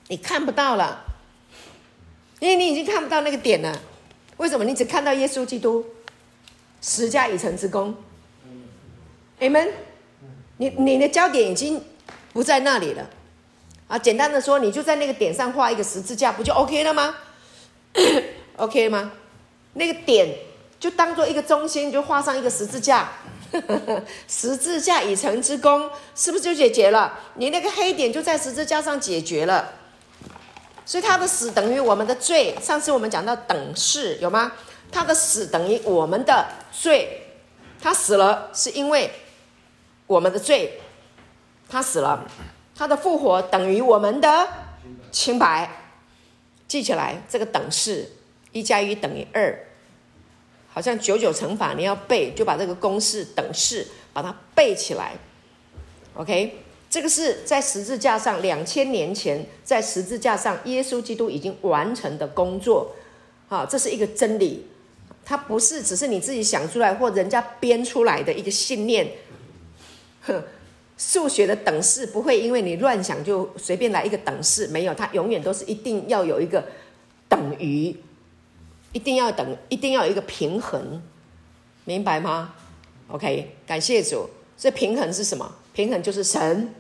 [0.09, 1.03] 你看不到了，
[2.39, 3.81] 因为你已经看不到那个点了。
[4.37, 4.65] 为什么？
[4.67, 5.87] 你只看到耶稣基督
[6.83, 7.97] 十架已成之功
[9.41, 9.71] ，Amen。
[10.59, 11.83] 你你的焦点已经
[12.35, 13.09] 不在那里了
[13.89, 13.99] 啊！
[13.99, 17.15] 简单的说，你就在那个点上画一个十字架，不就 OK 了吗？
[18.59, 19.13] OK 吗？
[19.73, 20.37] 那个点
[20.79, 23.09] 就当做一个中心，就画上一个十字架。
[24.29, 27.19] 十字架已成之功，是不是就解决了？
[27.35, 29.73] 你那个黑点就在十字架上解决了，
[30.85, 32.57] 所以他的死等于我们的罪。
[32.61, 34.53] 上次我们讲到等式有吗？
[34.93, 37.23] 他的死等于我们的罪，
[37.83, 39.11] 他死了是因为
[40.07, 40.81] 我们的罪，
[41.69, 42.25] 他死了。
[42.79, 44.49] 他的复活等于我们的
[45.11, 45.69] 清白。
[46.69, 48.13] 记起来这个等式，
[48.53, 49.66] 一加一等于二。
[50.77, 55.15] 好像九九乘法，你要背，就把这个公式等式把它背起来。
[56.13, 56.59] OK，
[56.91, 62.95] 这个是在十字架上两千年前，在十字架上耶稣基督已经完成的工作。
[63.49, 64.67] 好，这是一个真理，
[65.25, 69.11] 它不是只是你自己想出来或人家编出来的一个信念。
[70.27, 70.43] 哼，
[70.99, 76.63] 数学的等式不会因为你乱想就随便来一个等式，没有，它永远都是一定要有一个
[77.31, 77.97] 等于。
[78.97, 81.03] 一定要等，一定要有一个平衡，
[81.85, 82.55] 明白吗
[83.09, 84.27] ？OK，感谢主。
[84.57, 85.55] 所以平衡是什么？
[85.75, 86.75] 平衡就是神，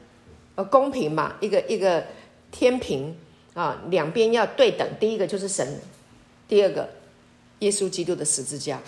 [0.54, 2.06] 呃，公平嘛，一个一个
[2.50, 3.14] 天平
[3.52, 4.88] 啊，两边要对等。
[4.98, 5.78] 第一个就是神，
[6.48, 6.88] 第二个
[7.58, 8.80] 耶稣基督的十字架，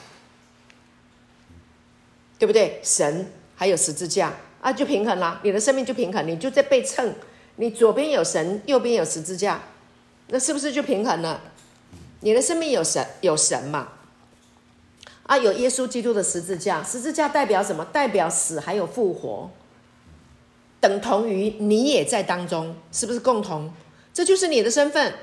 [2.38, 2.80] 对不对？
[2.82, 7.14] 神还有十字架啊，就平衡了，你的生命就平衡，你就在被称，
[7.56, 9.60] 你左边有神，右边有十字架，
[10.28, 11.52] 那是不是就平衡了？
[12.20, 13.88] 你的生命有神，有神嘛？
[15.24, 17.84] 啊，有耶稣基督的十字架，十字架代表什么？
[17.84, 19.50] 代表死还有复活，
[20.80, 23.72] 等同于你也在当中，是不是共同？
[24.14, 25.14] 这就是你的身份，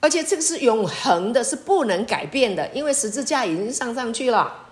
[0.00, 4.66] 而且这个是永恒的，是不能改变的，因为十字架已经上上去了，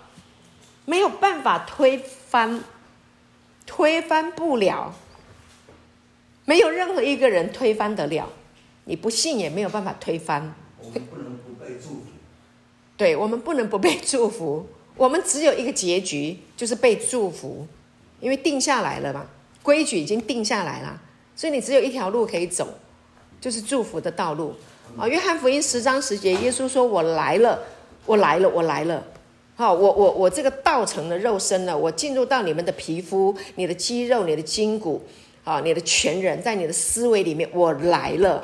[0.85, 2.63] 没有办法推翻，
[3.65, 4.93] 推翻不了，
[6.45, 8.29] 没有任何一个人推翻得了，
[8.85, 10.53] 你不信也没有办法推翻。
[10.81, 12.01] 我们不能不被祝福。
[12.97, 14.65] 对，我们不能不被祝福，
[14.97, 17.65] 我们只有一个结局，就是被祝福，
[18.19, 19.25] 因为定下来了嘛，
[19.63, 21.01] 规矩已经定下来了，
[21.35, 22.67] 所以你只有一条路可以走，
[23.39, 24.53] 就是祝福的道路
[24.97, 25.07] 啊。
[25.07, 27.59] 约翰福音十章十节，耶稣说：“我来了，
[28.05, 29.03] 我来了，我来了。”
[29.55, 35.01] 好，我我我这个道成的肉身了，我进入到你们的皮肤、你的肌肉、你的筋骨
[35.43, 38.43] 啊，你的全人，在你的思维里面，我来了。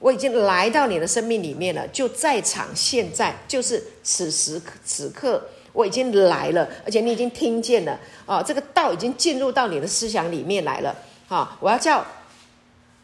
[0.00, 10.96] 我已经来到你的生命里面了，就在场，现在就是此时此刻，我已经来了，而且你已经听见了啊，这个道已经进入到你的思想里面来了
[11.28, 11.56] 啊！
[11.60, 12.04] 我要叫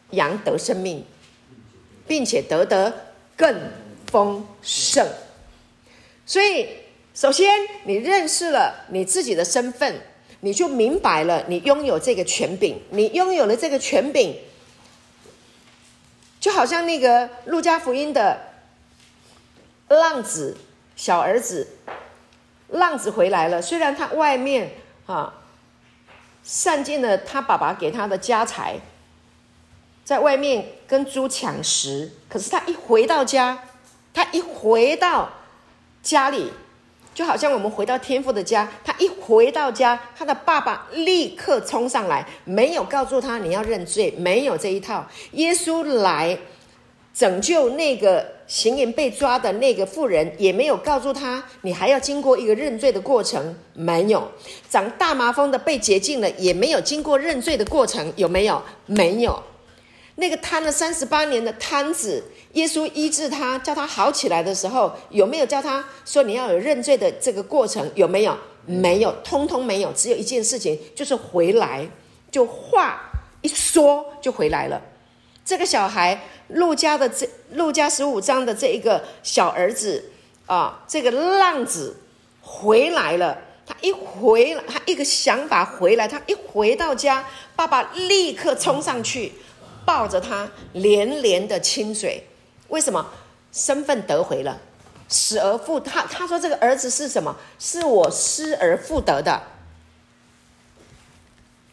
[0.09, 1.05] 羊得生命，
[2.07, 2.91] 并且得得
[3.35, 3.55] 更
[4.07, 5.07] 丰盛。
[6.25, 6.67] 所以，
[7.13, 7.47] 首先
[7.85, 10.01] 你认识了你自己的身份，
[10.39, 14.35] 你就明白了你拥有这个权柄，你拥有了这个权柄。
[16.39, 18.39] 就好像那个路加福音的
[19.89, 20.57] 浪子
[20.95, 21.67] 小儿子，
[22.69, 23.61] 浪子回来了。
[23.61, 24.71] 虽然他外面
[25.05, 25.33] 啊
[26.43, 28.79] 散尽了他爸爸给他的家财，
[30.05, 33.63] 在外面跟猪抢食，可是他一回到家，
[34.13, 35.29] 他一回到
[36.01, 36.53] 家里。
[37.17, 45.03] 就好像我们回到天父的家，他一回到家，他的爸爸立刻冲上来，没有告诉他你要认罪，没有这一套。
[45.31, 46.37] 耶稣来
[47.15, 54.31] 拯救那个行淫被抓的那个妇人，也没有告诉他你还要经过一个认罪的过程，没有。
[54.69, 58.61] 长大麻风的被洁净了，也没有经过认罪的过程，有没有？
[58.85, 59.41] 没有。
[60.17, 67.89] 那个瘫了三十八年的瘫子，耶稣医治他，叫他好起来的时候，有没有叫他说你要有认罪的这个过程？
[67.95, 68.35] 有没有？
[68.65, 69.91] 没有，通通没有。
[69.93, 71.87] 只有一件事情，就是回来，
[72.31, 72.99] 就话
[73.41, 74.81] 一说就回来了。
[75.45, 80.11] 这个小孩，路加的这路加十五章的这一个小儿子
[80.47, 81.95] 啊，这个浪子
[82.41, 83.37] 回来了。
[83.65, 87.25] 他一回来，他一个想法回来，他一回到家，
[87.55, 89.31] 爸爸立刻冲上去。
[89.87, 92.21] 抱着他连连的亲嘴，
[92.67, 93.09] 为什么？
[93.53, 94.59] 身份得回了，
[95.07, 96.01] 死而复他。
[96.01, 97.33] 他说这个儿子是什么？
[97.57, 99.41] 是我失而复得的，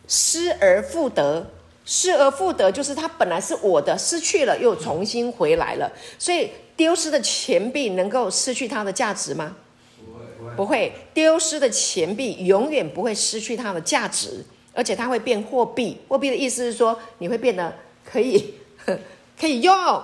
[0.07, 1.51] 失而复得，
[1.85, 5.91] 失而复得就是他本来是我的，失去了又重新回来了。
[6.17, 9.57] 所以丢失的钱币能够失去它的价值吗？
[9.99, 10.93] 不会，不会。
[11.13, 16.01] 丢失的钱币永远不会失去它的价值，而且它会变货币。
[16.09, 17.75] 货币的意思是说你会变得。
[18.05, 18.55] 可以，
[19.41, 20.03] 可以用，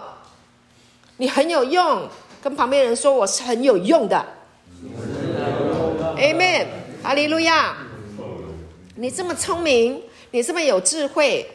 [1.18, 2.08] 你很有用。
[2.42, 4.26] 跟旁边人说，我是很有用的。
[6.16, 6.66] Amen，
[7.02, 7.76] 哈利路亚。
[8.96, 11.50] 你这么聪明，你这么有智慧，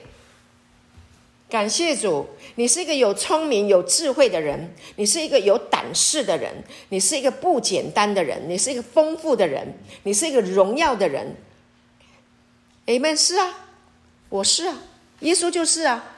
[1.50, 2.28] 感谢主。
[2.54, 11.36] 你是一个有聪明、有智慧的人，你是一个有胆识的人，你是一个不简单的人，你是一个丰富的人，你是一个荣耀的人。
[12.86, 13.70] Amen，是啊，
[14.30, 14.78] 我是啊，
[15.22, 16.12] 耶稣就是啊。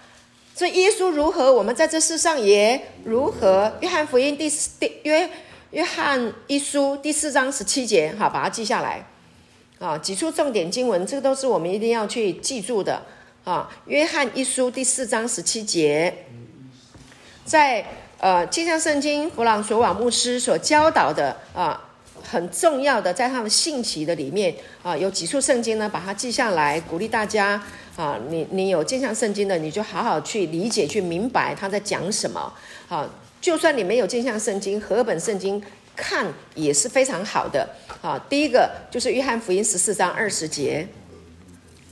[0.58, 3.72] 所以耶稣如何，我们在这世上也如何。
[3.80, 5.30] 约翰福音第四第约
[5.70, 9.06] 约翰一书第四章十七节，好，把它记下来
[9.78, 9.96] 啊。
[10.00, 13.04] 几处重点经文，这个都是我们一定要去记住的
[13.43, 13.70] 啊。
[13.86, 16.26] 约翰一书第四章十七节，
[17.46, 17.86] 在
[18.17, 21.87] 呃，镜像圣经弗朗索瓦牧师所教导的啊。
[22.30, 27.62] 很重要的，在他们信息的里面啊，有几处圣经呢，把它记下来，鼓励大家
[27.96, 32.52] 啊，你你有镜像圣经的，你就好好去理解、去明白他在讲什么。
[32.90, 33.10] 啊，
[33.40, 35.63] 就算你没有镜像圣经，和本圣经
[35.96, 37.66] 看也是非常好的。
[38.02, 40.86] 啊，第一个就是约翰福音十四章二十节，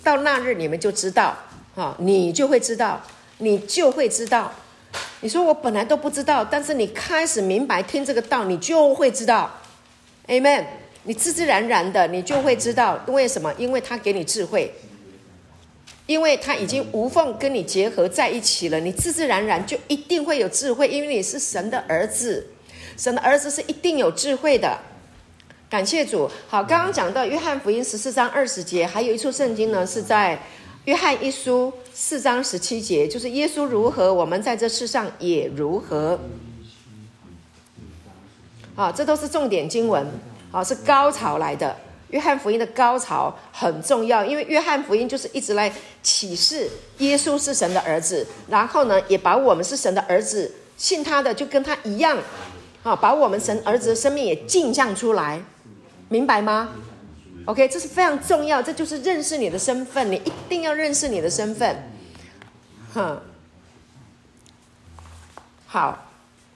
[0.03, 1.33] 到那日你们就知道，
[1.75, 3.01] 啊，你就会知道，
[3.37, 4.51] 你就会知道。
[5.21, 9.49] 你说我本来都不知道，但是你开始明白听这个道，你就会知道。
[10.27, 10.65] Amen，
[11.03, 13.53] 你自自然然的你就会知道为什么？
[13.57, 14.73] 因为他给你智慧，
[16.07, 22.47] 因为他已经无缝跟你结合在一起了，你自自然然就一定会有智慧，因为你是神的儿子，
[22.97, 24.79] 神的儿子是一定有智慧的。
[25.69, 26.29] 感谢主。
[26.47, 30.39] 好，刚刚讲到约翰福音十四章二十节，还有一处圣经呢，是在
[30.85, 36.19] 约翰一书四章十七节，就是耶稣如何，我们在这世上也如何。
[38.75, 40.05] 啊，这都是重点经文，
[40.51, 41.75] 啊，是高潮来的。
[42.09, 45.71] 约翰福音的高潮很重要，因为约翰福音就是一直来
[46.03, 52.17] 启示耶稣是神的儿子，然后呢，也把我们是神的儿子，信他的就跟他一样，
[52.83, 55.41] 啊，把我们神儿子的生命也镜像出来。
[56.07, 56.69] 明白吗
[57.45, 61.91] ？OK，这是非常重要，这就是认识你的身份，你一定要认识你的身份。
[62.93, 63.19] 哼，
[65.65, 66.07] 好，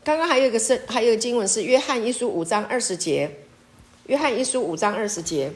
[0.04, 3.30] 刚刚还有一个是，还有一个经文是约翰一书五章二十节，
[4.08, 5.52] 约翰一书五章二十节。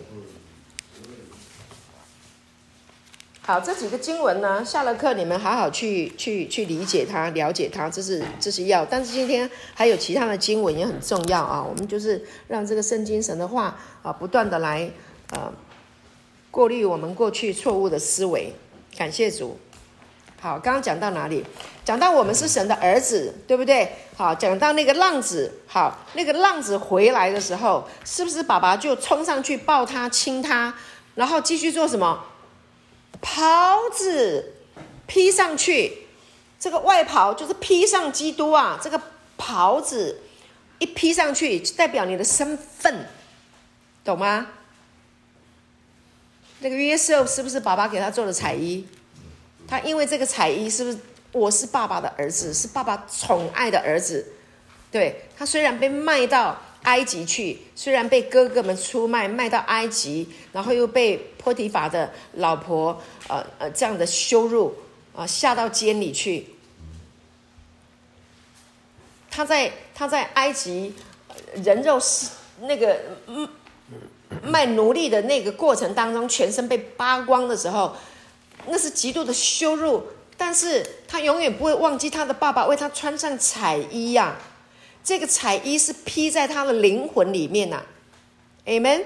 [3.45, 8.85] 好，这几个经文呢，下了课你们好好去去去理解它，了解它，这是这是要。
[8.85, 14.89] 但是今天还有其他的经文也很重要啊，我们就是让这个圣经神的话啊，不断的来
[15.31, 15.51] 呃
[16.51, 18.53] 过滤我们过去错误的思维。
[18.95, 19.57] 感谢主。
[20.39, 21.43] 好，刚刚讲到哪里？
[21.85, 23.91] 讲到我们是神的儿子，对不对？
[24.15, 30.73] 好，讲到那个浪子，好，那个浪子回来的时候，是不是爸爸就冲上去抱他亲他，
[31.15, 32.25] 然后继续做什么？
[33.21, 34.53] 袍子
[35.07, 36.07] 披上去，
[36.59, 38.79] 这个外袍就是披上基督啊！
[38.81, 39.01] 这个
[39.37, 40.21] 袍子
[40.79, 43.07] 一披上去，代表你的身份，
[44.03, 44.47] 懂吗？
[46.59, 48.87] 那个约瑟是不是爸爸给他做的彩衣？
[49.67, 50.97] 他因为这个彩衣，是不是
[51.33, 54.25] 我是爸爸的儿子，是爸爸宠爱的儿子？
[54.89, 56.57] 对，他虽然被卖到。
[56.83, 64.67] 埃及去，虽然被哥哥们出卖，卖到埃及，然后又被波提法的老婆，呃呃，这样的羞辱，
[65.13, 66.47] 啊、呃，下到监里去。
[69.31, 70.93] 他在他在埃及
[71.63, 72.27] 人肉是
[72.59, 73.47] 那个嗯
[74.43, 77.95] 卖奴隶的那个过程当中，全身被扒光的时候，
[78.67, 80.03] 那是极度的羞辱，
[80.37, 84.39] 但是他永远不会忘记他的爸爸为他穿上彩衣呀、啊。
[85.03, 87.83] 这个彩衣是披在他的灵魂里面呐
[88.65, 89.03] ，Amen。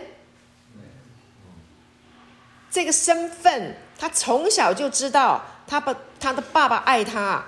[2.70, 7.46] 这个身份，他从小就知道，他爸他的爸爸爱他，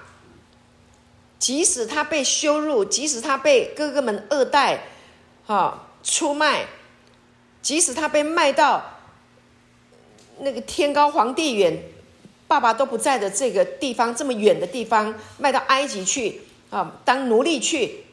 [1.37, 4.85] 即使他被羞辱，即使他被哥哥们二代，
[5.45, 6.65] 哈，出卖，
[7.61, 8.83] 即使他被卖到
[10.39, 11.83] 那个天高皇帝远，
[12.49, 18.03] 爸爸都不在的这个地方，这么远的地方，卖到埃及去啊，当奴隶去。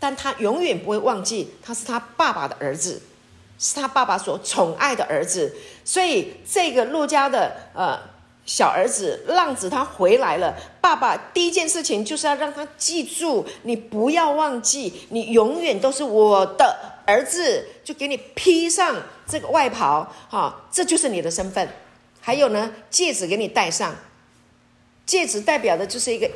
[0.00, 3.00] 但他永远不会忘记，他是他爸爸的儿子，
[3.58, 5.54] 是他爸爸所宠爱的儿子。
[5.84, 7.98] 所以，这个路加的呃
[8.46, 21.66] 小儿子浪子他回来了，爸爸第一件事情就是要让他记住，你不要忘记，你永远都是我的儿子，就给你披上这个外袍，哈、这就是你的身份。
[22.26, 23.94] 还有呢，戒指给你戴上，
[25.04, 26.30] 戒指代表的就是一个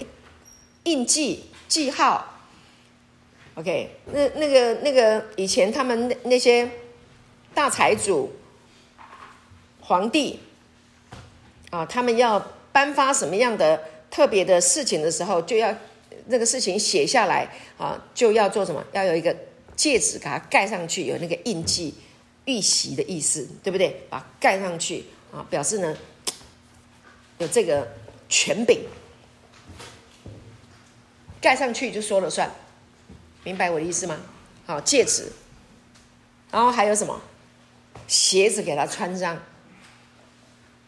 [0.84, 2.42] 印记记号。
[3.54, 6.70] OK，那那个那个以前他们那那些
[7.54, 8.30] 大财主、
[9.80, 10.40] 皇帝
[11.70, 12.38] 啊，他们要
[12.70, 15.74] 颁发什么样的特别的事情的时候，就要
[16.26, 17.48] 那个事情写下来
[17.78, 18.84] 啊，就要做什么？
[18.92, 19.34] 要有一个
[19.74, 21.94] 戒指给它盖上去，有那个印记、
[22.44, 24.02] 玉玺的意思，对不对？
[24.10, 25.96] 把盖上去啊，表示呢
[27.38, 27.88] 有这个
[28.28, 28.86] 权柄，
[31.40, 32.50] 盖上去就说了算。
[33.44, 34.18] 明白我的意思吗？
[34.66, 35.32] 好，戒指，
[36.50, 37.20] 然后还有什么？
[38.06, 39.38] 鞋子给他穿上，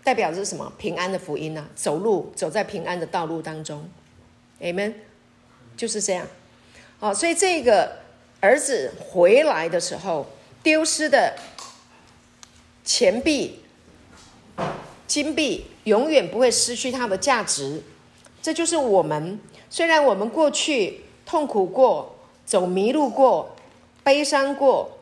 [0.03, 0.72] 代表着什么？
[0.76, 3.88] 平安的福音呢、走路走在平安的道路当中
[4.61, 4.94] ，Amen，
[5.76, 6.26] 就是这样。
[6.98, 7.98] 好，所以这个
[8.40, 10.31] 儿子回来的时候，
[10.62, 11.38] 丢失的
[12.85, 13.60] 钱币、
[15.11, 17.83] 金币永远不会失去它的价值。
[18.40, 22.15] 这就是我们，虽然我们过去痛苦过。
[22.46, 23.54] 走迷路过，
[24.02, 24.98] 悲伤过，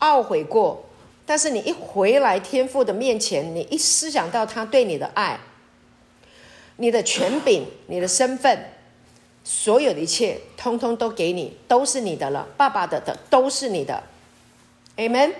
[0.00, 0.84] 懊悔过，
[1.24, 5.40] 但是你一回来天父的面前，你一思想到他对你的爱，
[6.76, 8.66] 你的权柄，你的身份，
[9.44, 12.46] 所有的一切，通通都给你，都是你的了。
[12.58, 14.02] 爸爸的的都是你的
[14.98, 15.32] ，Amen。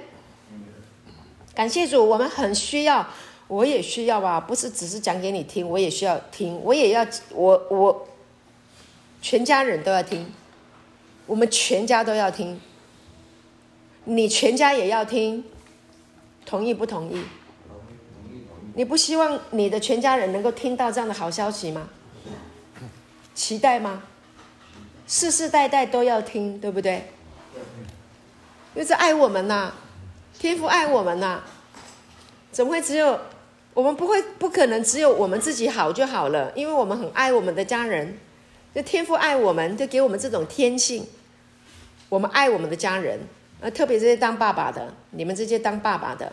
[1.55, 3.07] 感谢主，我们很需要，
[3.51, 8.09] 我也需要啊，不是只是讲给你听，我也需要听，我也要，我我
[9.21, 10.33] 全家人都要听。
[11.27, 12.61] 我们全家都要听。
[14.05, 15.45] 你全家也要听，
[16.47, 17.25] 同意不同意？
[18.75, 21.89] 你不希望你的全家人能够听到这样的好消息吗？
[23.35, 24.05] 期待吗？
[25.09, 27.03] 世世代代都要听，对不对？
[28.77, 29.73] 因为这爱我们呐、
[30.39, 31.43] 天父爱我们呐、
[32.53, 33.19] 怎么会只有
[33.73, 36.53] 我们不会不可能只有我们自己好就好了？
[36.55, 38.19] 因为我们很爱我们的家人，
[38.75, 41.07] 就天父爱我们，就给我们这种天性，
[42.09, 43.21] 我们爱我们的家人，
[43.61, 46.33] 呃，特别这些当爸爸的，你们这些当爸爸的，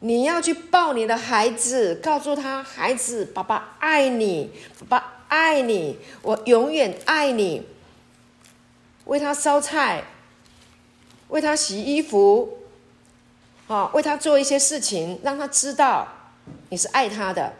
[0.00, 4.50] 你要去抱你的孩子，告诉他，孩子，爸爸爱你，
[4.88, 7.66] 爸爸爱你，我永远爱你，
[9.06, 10.04] 为他烧菜。
[11.28, 12.58] 为他洗衣服，
[13.72, 16.06] 好，为他做一些事情，让他知道
[16.68, 17.54] 你是爱他的。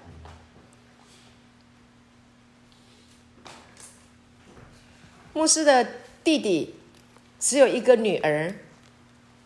[5.33, 5.89] 牧师的
[6.23, 6.75] 弟弟
[7.41, 8.55] 只有一个女儿，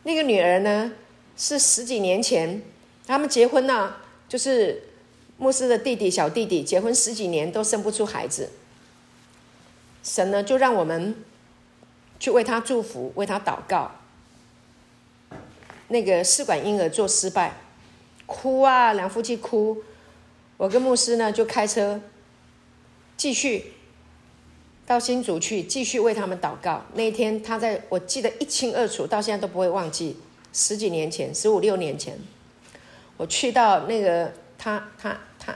[0.02, 0.90] 那个女儿呢，
[1.36, 2.60] 是十几年前
[3.06, 3.98] 他们结婚呢，
[4.28, 4.88] 就是
[5.36, 8.50] 牧师的弟弟小弟弟结婚十几年都生不出孩子，
[10.02, 11.14] 神呢就让我们
[12.18, 13.92] 去为他祝福，为他祷告。
[15.88, 17.52] 那个试管婴儿做失败，
[18.26, 19.82] 哭啊，两夫妻哭。
[20.56, 22.00] 我跟牧师呢就开车，
[23.16, 23.74] 继续
[24.86, 26.84] 到新竹去，继续为他们祷告。
[26.94, 30.16] 那一天，他在我记得一清二楚，到现在都不会忘记。
[30.52, 32.18] 十几年前，十五六年前，
[33.16, 35.54] 我去到那个他他他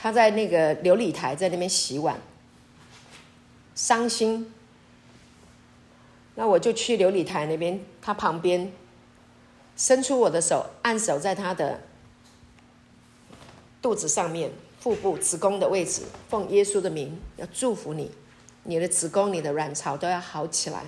[0.00, 2.16] 他在那个琉璃台在那边洗碗，
[3.74, 4.52] 伤心。
[6.36, 8.72] 那我就去琉璃台那边，他旁边。
[9.76, 11.80] 伸出我的手，按手在他的
[13.80, 18.10] 肚子上面、腹部、子宫的位置，奉耶稣的名，要祝福你，
[18.64, 20.84] 你的子宫、你的卵巢都要好起来，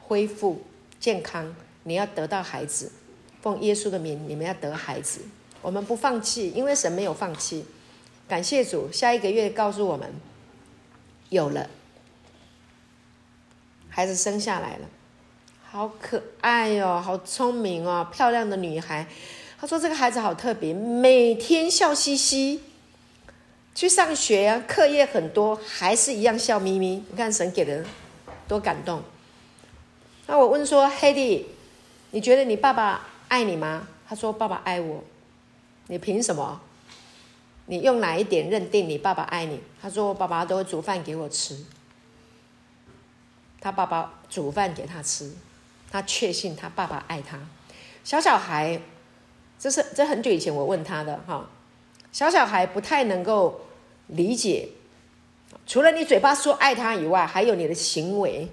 [0.00, 0.62] 恢复
[0.98, 1.54] 健康。
[1.82, 2.92] 你要得到孩子，
[3.40, 5.22] 奉耶稣的名，你们要得孩子。
[5.62, 7.64] 我们不放弃，因为神没有放弃。
[8.28, 10.12] 感谢主，下一个月告诉我们，
[11.30, 11.68] 有了，
[13.88, 14.88] 孩子生下来了。
[15.72, 19.06] 好可爱哟，好聪明哦，漂亮的女孩。
[19.56, 22.60] 他说这个孩子好特别，每天笑嘻嘻，
[23.72, 27.04] 去上学啊，课业很多，还是一样笑眯眯。
[27.08, 27.86] 你看神给人
[28.48, 29.00] 多感动。
[30.26, 31.46] 那我问说，黑弟，
[32.10, 33.86] 你觉得你爸爸爱你吗？
[34.08, 35.04] 他说爸爸爱我。
[35.86, 36.60] 你凭什么？
[37.66, 39.60] 你用哪一点认定你爸爸爱你？
[39.80, 41.64] 他说我爸爸都会煮饭给我吃。
[43.60, 45.32] 他爸爸煮饭给他吃。
[45.90, 47.36] 他确信他爸爸爱他，
[48.04, 48.80] 小小孩，
[49.58, 51.50] 这是这很久以前我问他的哈，
[52.12, 53.62] 小小孩不太能够
[54.06, 54.68] 理解，
[55.66, 58.48] 除了你嘴巴说爱他以外，还有你的行为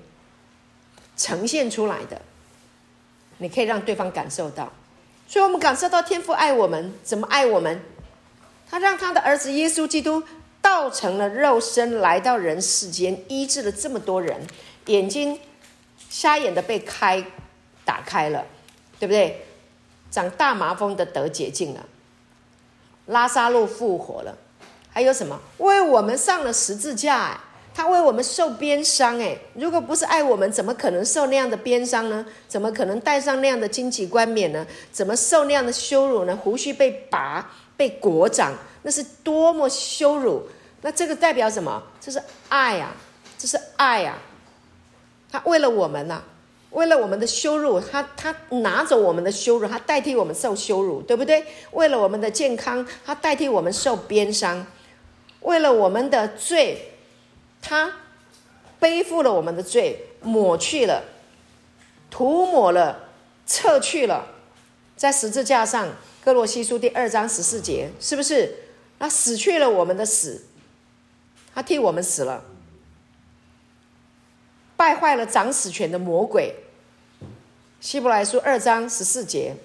[1.15, 2.19] 呈现出来的，
[3.38, 4.73] 你可以让对方感受到，
[5.27, 7.79] 所以我们感受到天父爱我们，怎么爱我们？
[8.67, 10.23] 他让他的儿子耶稣基督
[10.61, 14.41] 道成了肉身来到人世间，医治了这么多人，
[14.88, 15.39] 眼睛。
[16.10, 17.24] 瞎眼的被开，
[17.86, 18.45] 打开了，
[18.99, 19.45] 对不对？
[20.10, 21.86] 长大麻风的得洁净了，
[23.08, 24.38] 拉撒路复活了，
[24.89, 25.39] 还有什么？
[25.58, 27.38] 为我们上了十字架，哎，
[27.76, 32.26] 他为我们受鞭伤，哎，如果不是爱我们，怎么可能受那样的鞭伤呢？
[32.47, 34.66] 怎么可能戴上那样的荆棘冠冕呢？
[34.93, 36.36] 怎么受那样的羞辱呢？
[36.36, 38.53] 胡须被拔，被裹掌，
[38.84, 40.47] 那是多么羞辱！
[40.82, 41.84] 那这个代表什么？
[41.99, 42.93] 这是爱呀，
[43.38, 44.18] 这是爱呀。
[45.45, 46.23] 为了我们呐、
[46.71, 51.45] 为了我们的羞辱，他他拿走我们的羞辱，他代替我们受羞辱，对不对？
[51.71, 54.65] 为了我们的健康，他代替我们受鞭伤；
[55.41, 56.93] 为了我们的罪，
[57.61, 57.93] 他
[58.79, 61.03] 背负了我们的罪，抹去了，
[62.09, 63.09] 涂抹了，
[63.45, 64.27] 撤去了，
[64.95, 65.89] 在十字架上，
[66.23, 68.55] 歌罗西书第二章十四节，是不是？
[68.99, 70.45] 他死去了我们的死，
[71.53, 72.43] 他替我们死了。
[74.78, 76.55] 败坏了掌死权的魔鬼，
[77.82, 79.55] 希伯来书二章十四节。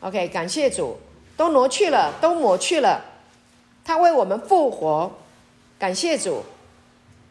[0.00, 0.98] OK，感谢主，
[1.36, 3.04] 都挪去了，都抹去了。
[3.84, 5.12] 他为我们复活，
[5.78, 6.42] 感谢主，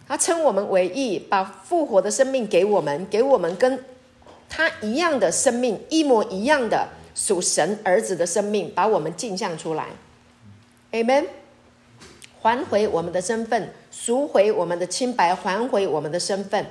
[0.08, 3.84] 他称我们为义，把复活的生命给我们，给我们跟
[4.50, 9.88] 他一样的生命，一模一样的属神儿子的生命，把我们镜像出来。
[10.94, 11.26] Amen。
[12.42, 13.72] 还回我们的身份，
[14.04, 16.66] 赎回我们的清白，还回我们的身份。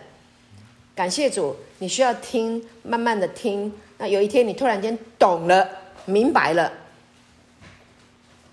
[0.96, 3.72] 感谢主，你需要听，慢慢的听。
[3.98, 5.68] 那有一天你突然间懂了，
[6.06, 6.72] 明白了，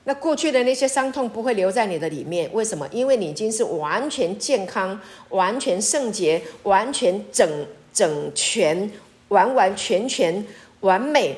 [0.04, 2.48] 那过去的那些伤痛不会留在你的里面。
[2.54, 2.88] 为什么？
[2.92, 8.92] 因为你已经是完全健康、完全圣洁、完全整整全、
[9.30, 10.46] 完完全全
[10.82, 11.36] 完美、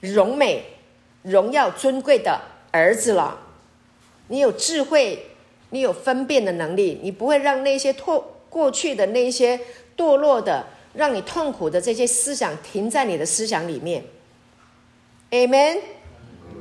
[0.00, 0.66] 荣美、
[1.22, 2.42] 荣耀、尊贵的
[2.72, 3.40] 儿子了。
[4.28, 5.30] 你有智慧，
[5.70, 9.60] 你有分辨的能力，你不会让那些脱过去的那些
[9.96, 14.04] 堕落的、让你痛苦的这些思想停在你的思想里面。
[15.30, 15.78] Amen。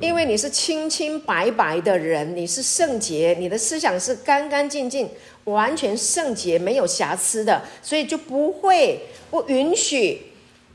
[0.02, 5.10] 因为你是清清白白的人，你是圣洁，你的思想是干干净净、
[5.46, 9.00] 完全圣洁、没有瑕疵的，所以就不会
[9.32, 10.22] 不允许，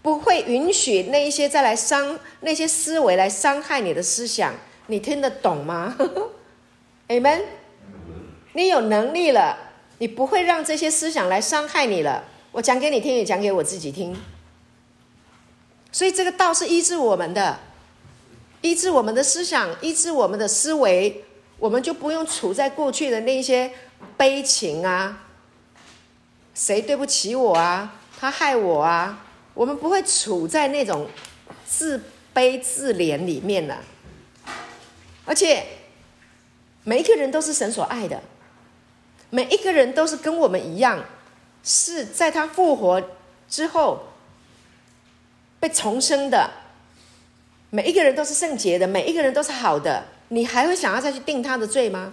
[0.01, 4.55] 不会允许那一些再来伤那些思维来伤害你的思想。
[4.87, 5.99] 你听得懂吗？
[7.09, 7.43] Amen。
[8.53, 9.57] 你有能力了，
[9.99, 12.25] 你不会让这些思想来伤害你了。
[12.53, 14.17] 我讲给你听，也讲给我自己听。
[15.93, 17.59] 所以这个道是医治我们的。
[18.63, 21.25] 医治我们的思想，医治我们的思维，
[21.59, 23.73] 我们就不用处在过去的那些
[24.17, 25.25] 悲情啊，
[26.55, 29.25] 谁对不起我啊，他害我啊，
[29.55, 31.09] 我们不会处在那种
[31.67, 32.03] 自
[32.35, 33.79] 卑自怜里面了。
[35.25, 35.65] 而且，
[36.85, 38.23] 每一个人都是神所爱的，
[39.31, 41.05] 每一个人都是跟我们一样，
[41.65, 43.03] 是在他复活
[43.49, 44.05] 之后
[45.59, 46.51] 被重生的。
[47.71, 52.13] 每一个人都是圣洁的，每一个人都是好的，你还会想要再去定他的罪吗？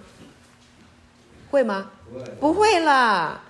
[1.50, 1.92] 会吗？
[2.40, 3.42] 不会，啦。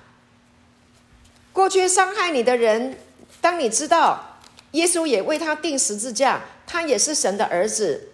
[1.52, 2.98] 过去伤害你的人，
[3.42, 4.38] 当你知道
[4.72, 8.10] 耶稣也为他定十字架，他也是神的儿子，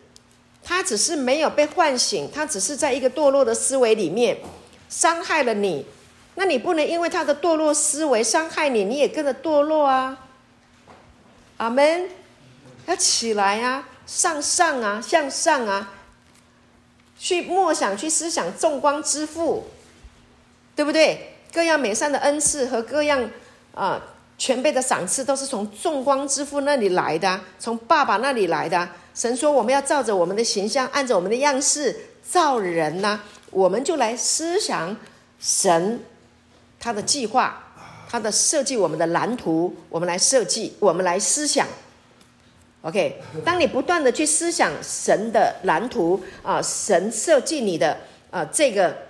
[0.64, 4.38] 他只是没有被唤醒，他只是在一个堕落的思维里面
[4.90, 5.86] 伤害了你，
[6.36, 10.18] 那你不能因为他的堕落思维伤害你，你也跟着堕落啊。
[11.58, 12.10] 阿门。
[12.86, 15.94] 要起来啊，向上啊，向上啊，
[17.18, 19.68] 去默想，去思想众光之父，
[20.76, 21.38] 对不对？
[21.54, 23.24] 各样美善的恩赐和各样
[23.74, 24.02] 啊、呃、
[24.38, 28.90] 全备的赏赐，都是从众光之父那里来的，从爸爸那里来的。
[29.16, 33.22] 神说，我们要照着我们的形象，按着我们的样式造人呐、
[33.54, 34.98] 我们就来思想
[35.40, 36.04] 神
[36.80, 37.64] 他的计划，
[38.10, 41.68] 他的设计，我们的蓝图，我们来设计，我们来思想。
[42.82, 47.98] OK，当你不断的去思想神的蓝图啊，神设计你的
[48.30, 49.08] 啊这个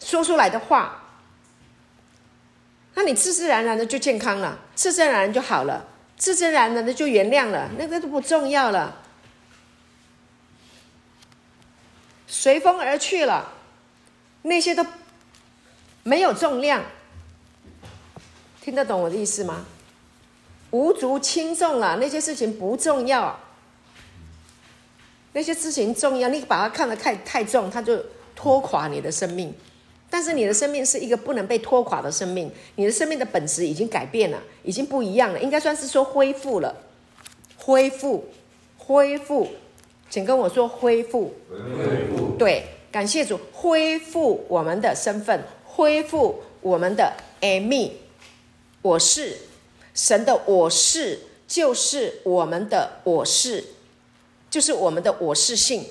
[0.00, 1.04] 说出来的话，
[2.94, 8.96] 那你自自然然的就健康了，自自然然就好了，自自然然的就原谅了，那个都不重要了，
[12.30, 13.52] 随风而去了，
[14.42, 14.86] 那些都
[16.04, 16.84] 没有重量，
[18.62, 19.66] 听得懂我的意思吗？
[20.70, 23.40] 无足轻重了，那些事情不重要。
[25.32, 28.00] 那些事情重要，你把它看得太太重，它就
[28.36, 29.52] 拖垮你的生命。
[30.08, 36.76] 但是你的生命是一个不能被拖垮的生命，你的生命的本质已经改变了，已经不一样了，应该算是说恢复了，
[37.56, 38.28] 恢复，
[38.76, 39.48] 恢复，
[40.10, 47.92] 请跟我说恢复，恢复，对，感谢主，恢复我们的身份，恢复我们的 Amy，
[48.82, 49.36] 我是。
[49.92, 53.62] 神的我是，就是我们的我是，
[54.48, 55.84] 就是我们的我是性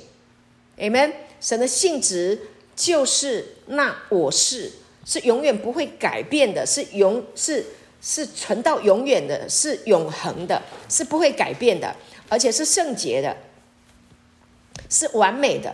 [0.78, 1.12] ，Amen。
[1.42, 2.40] 神的性质
[2.76, 4.72] 就是那我是，
[5.06, 7.64] 是永远不会改变的，是永是
[8.02, 11.94] 是存到永远的，是永恒的，是不会改变的，
[12.30, 13.36] 而且是圣洁的，
[14.90, 15.74] 是完美的。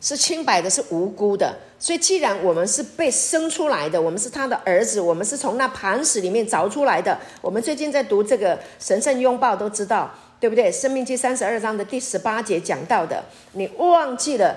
[0.00, 1.56] 是清白的，是无辜的。
[1.78, 7.18] 所以，既然我们是被生出来的，我们是他的儿子，我们是从那磐石里面凿出来的。
[7.40, 10.70] 我们最近在读这个神圣拥抱，都知道，对不对？
[10.70, 14.54] 生命记三十二章的第十八节讲到的，你忘记了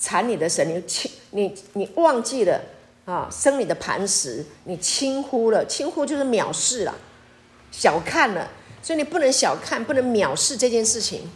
[0.00, 0.82] 缠你的神，你
[1.30, 2.60] 你你忘记了
[3.04, 6.92] 啊，生你的磐石，你轻忽了，轻忽就是藐视了，
[7.70, 8.48] 小看了。
[8.82, 11.30] 所以你不能小看，不能藐视这件事情，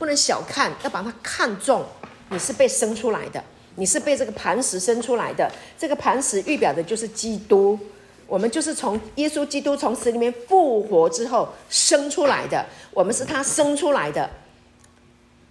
[0.00, 1.84] 不能小看，要把它看重。
[2.30, 3.44] 你是被生出来的，
[3.74, 5.50] 你是被这个磐石生出来的。
[5.78, 7.78] 这个磐石预表的就是基督，
[8.26, 14.30] 我们就是从耶稣基督从死里面复活之后生出来的，我们是他生出来的。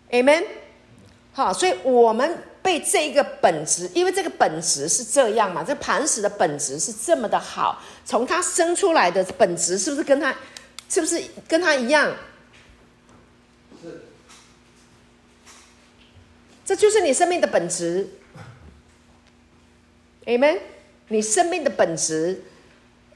[0.09, 0.43] Amen。
[1.31, 10.33] 好，所以我们被这个本质，因为这个本质是这样嘛，这磐石的本质是这么的好，从他生出来的本质是不是跟他，
[10.89, 12.11] 是不是跟他一样？
[16.69, 18.07] 这就是你生命的本质
[20.25, 20.59] ，Amen。
[21.07, 22.43] 你生命的本质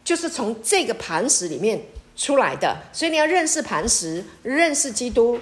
[0.03, 1.79] 就是从这个磐石里面
[2.15, 5.39] 出来的，所以你要认识磐石，认识基督，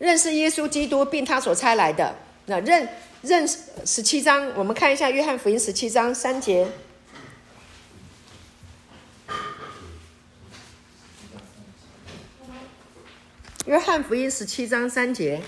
[0.00, 2.12] 认识耶稣基督，并他所差来的，
[2.46, 2.88] 那认
[3.22, 6.66] 认识十七章，我们看一下约翰福音十七章三节。
[13.66, 15.40] 约翰福音十七章三节，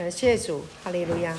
[0.00, 1.38] 感谢主，哈利路亚。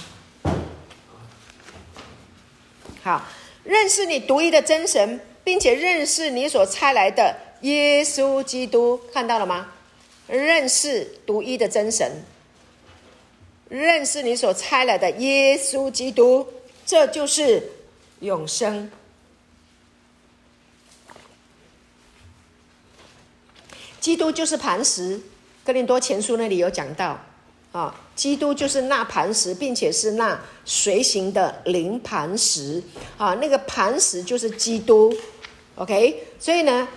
[3.02, 3.26] 好，
[3.64, 9.72] 认识你独一的真神，并且认识你所差来的耶稣基督，看到了吗？
[10.28, 12.24] 认识独一的真神，
[13.68, 16.48] 认识你所差来的耶稣基督。
[16.86, 17.68] 这就是
[18.20, 18.92] 永生。
[24.00, 25.20] 基督就是磐石，
[25.66, 27.20] 哥林多前书那里有讲到
[27.72, 32.84] 啊，基督就是那磐石，并且是那随行的灵磐石。
[33.18, 35.14] 啊，那个磐石就是基督
[35.76, 36.88] ，OK，所以呢，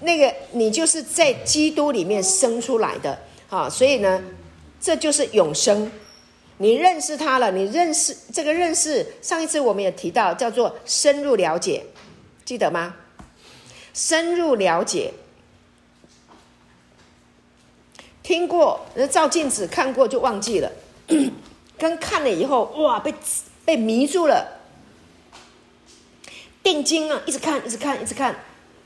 [0.00, 3.18] 那个你就是在基督里面生出来的。
[3.50, 4.22] 啊，所以呢，
[4.80, 5.90] 这就是永生。
[6.58, 11.84] 你认识他了，你认识这个认识，上一次我们也提到，叫做深入了解，
[12.44, 12.94] 记得吗？
[13.92, 15.12] 深入了解，
[18.24, 20.72] 听过，照镜子看过就忘记了，
[21.78, 23.14] 跟看了以后，哇，被
[23.64, 24.60] 被迷住了，
[26.62, 28.34] 定睛啊，一直看，一直看，一直看，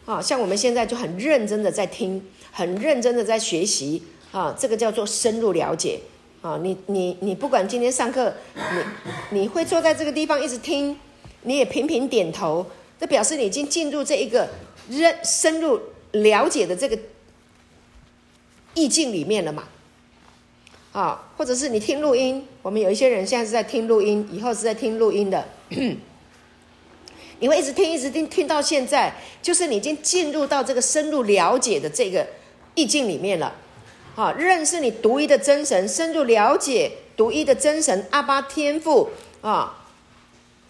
[0.05, 6.01] 啊，像我们现在就很认真的在听，很认真的在学习，啊，这个叫做深入了解。
[6.41, 10.97] 啊，你你你不管今天上课，你你会坐在这个地方一直听，
[11.43, 12.65] 你也频频点头，
[12.99, 14.49] 这表示你已经进入这一个
[14.89, 15.81] 认深入
[16.13, 16.97] 了解的这个
[18.79, 19.65] 意境里面了嘛？
[20.93, 25.45] 啊，或者是你听录音，我们有一些人现在是在听录音，以后是在听录音的，
[27.41, 29.13] 你会一直听一直听，听到现在，
[29.43, 32.25] 就是你已经进入到这个深入了解的这个
[32.77, 33.53] 意境里面了。
[34.17, 39.11] 啊，认识你独一的真神，深入了解独一的真神阿巴天父
[39.43, 39.85] 啊，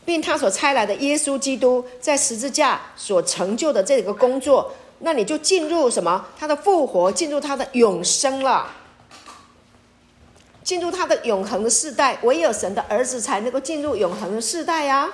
[0.05, 6.27] 并他所差来的耶稣基督在十字架所成就的这个工作，那你就进入什么？
[6.39, 8.73] 他的复活，进入他的永生了，
[10.63, 12.19] 进入他的永恒的世代。
[12.23, 15.09] 唯有神的儿子才能够进入永恒的世代呀，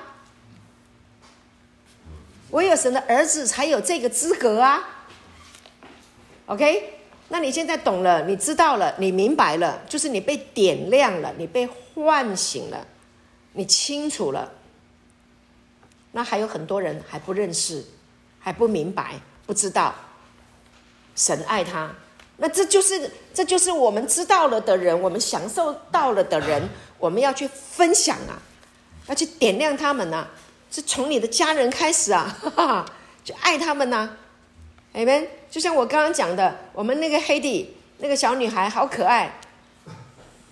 [2.51, 5.07] 唯有神的儿子才有这个资格啊。
[6.47, 6.91] OK。
[7.31, 12.87] 那你现在懂了，你知道了，你明白了，就是你被点亮了，你被唤醒了，
[13.55, 14.53] 你清楚了。
[16.13, 17.83] 那还有很多人还不认识，
[18.39, 19.95] 还不明白，不知道
[21.17, 21.91] 神爱他。
[22.37, 26.69] 那这就是这就是我们知道了的人，我们享受到了的人，
[26.99, 28.35] 我们要去分享啊，
[29.07, 30.29] 要去点亮他们啊，
[30.71, 32.87] 是从你的家人开始啊，哈哈，
[33.23, 34.11] 就爱他们呐。
[34.95, 35.29] Amen。
[35.51, 39.33] 就像我刚刚讲的，我们那个黑弟那个小女孩好可爱，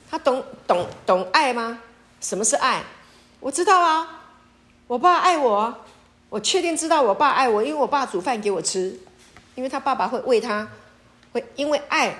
[0.08, 1.80] 她懂懂懂爱吗？
[2.20, 2.84] 什么是爱？
[3.40, 4.22] 我知道啊，
[4.86, 5.74] 我爸爱我，
[6.32, 8.98] 我确定知道我爸爱我，因为我爸煮饭给我吃，
[9.54, 10.66] 因为他爸爸会为他，
[11.30, 12.16] 会因为爱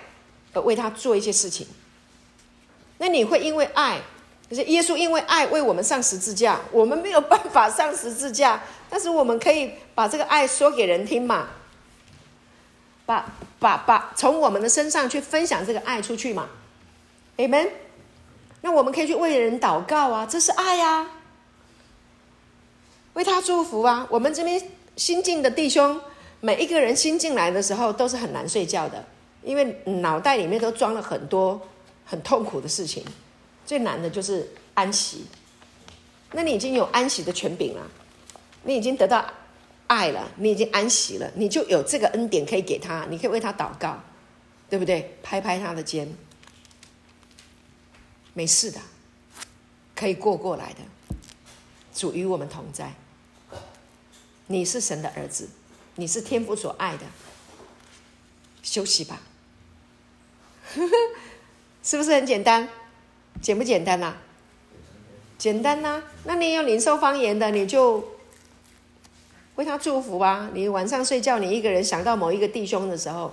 [0.52, 1.66] 而为他做一些事情。
[2.98, 4.02] 那你会因为爱，
[4.50, 11.48] 就是耶稣因为爱为我们上十字架，我们没有办法上十字架，但是我们可以把这个爱说给人听嘛。
[13.06, 13.24] 把
[13.58, 16.50] 把把从我们的身上去分享这个爱出去嘛
[17.38, 17.70] ，Amen。
[18.60, 21.08] 那我们可以去为人祷告啊，这是爱呀，
[23.14, 24.06] 为他祝福啊。
[24.10, 24.62] 我们这边
[24.96, 26.00] 新进的弟兄，
[26.40, 29.04] 每一个人新进来的时候都是很难睡觉的，
[29.42, 29.64] 因为
[30.00, 31.60] 脑袋里面都装了很多
[32.04, 33.04] 很痛苦的事情。
[33.64, 35.24] 最难的就是安息。
[36.32, 37.82] 那你已经有安息的权柄了，
[38.64, 39.24] 你已经得到。
[39.88, 44.02] 爱了，你已经安息了，你就有这个恩典可以给他，你可以为他祷告，
[44.70, 45.18] 对不对？
[45.22, 46.10] 拍拍他的肩，
[48.32, 48.80] 没事的，
[49.94, 50.78] 可以过过来的。
[51.94, 52.94] 主与我们同在，
[54.53, 55.48] 你是神的儿子，
[55.96, 57.07] 你是天父所爱的，
[58.62, 59.18] 休息吧，
[61.82, 62.68] 是不是很简单？
[63.40, 64.16] 简不简单呐、啊？
[65.38, 68.12] 简单呐、啊，那你有领受方言的，你就。
[69.57, 70.50] 为他祝福吧。
[70.55, 73.32] 你晚上睡觉，你一个人想到某一个弟兄的时候，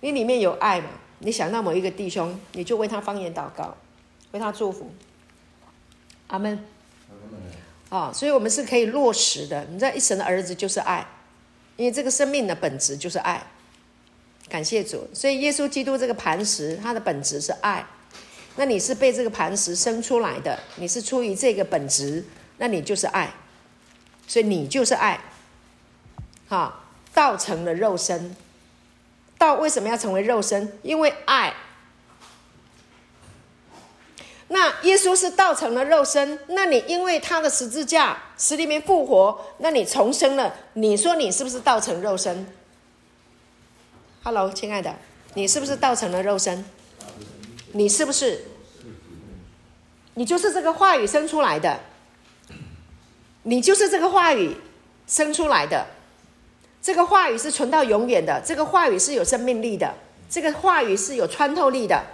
[0.00, 0.88] 你里面有爱嘛？
[1.18, 3.76] 你想到某一个弟兄，你就为他方言祷告，
[4.32, 4.92] 为他祝福。
[6.28, 6.64] 阿门。
[7.94, 9.64] 啊、所以我们是可以落实的。
[9.70, 11.06] 你知道，一神的儿子就是爱，
[11.76, 13.40] 因为这个生命的本质就是爱。
[14.48, 15.08] 感谢主。
[15.14, 17.86] 所以耶稣基督这个磐石，它的本质是爱。
[18.56, 22.24] 那你是被这个磐石生出来的，你是出于这个本质，
[22.58, 23.32] 那你就是爱。
[24.26, 25.20] 所以你就是爱，
[26.48, 28.34] 好，道成了肉身。
[29.38, 30.72] 道为什么要成为肉身？
[30.82, 31.54] 因为爱。
[34.48, 40.54] 那耶稣是道成了肉身，那你因为他的十字架死里面复活，那你重生了。
[40.74, 42.46] 你说你是不是道成肉身
[44.22, 44.94] ？Hello，亲爱的，
[45.32, 46.64] 你是不是道成了肉身？
[47.72, 48.44] 你是不是？
[50.14, 51.80] 你就是这个话语生出来的。
[53.44, 54.56] 你就是这个话语
[55.06, 55.86] 生出来的。
[56.82, 58.42] 这个话语是存到永远的。
[58.44, 59.94] 这个话语是有生命力的。
[60.28, 62.04] 这个话语是有穿透力的。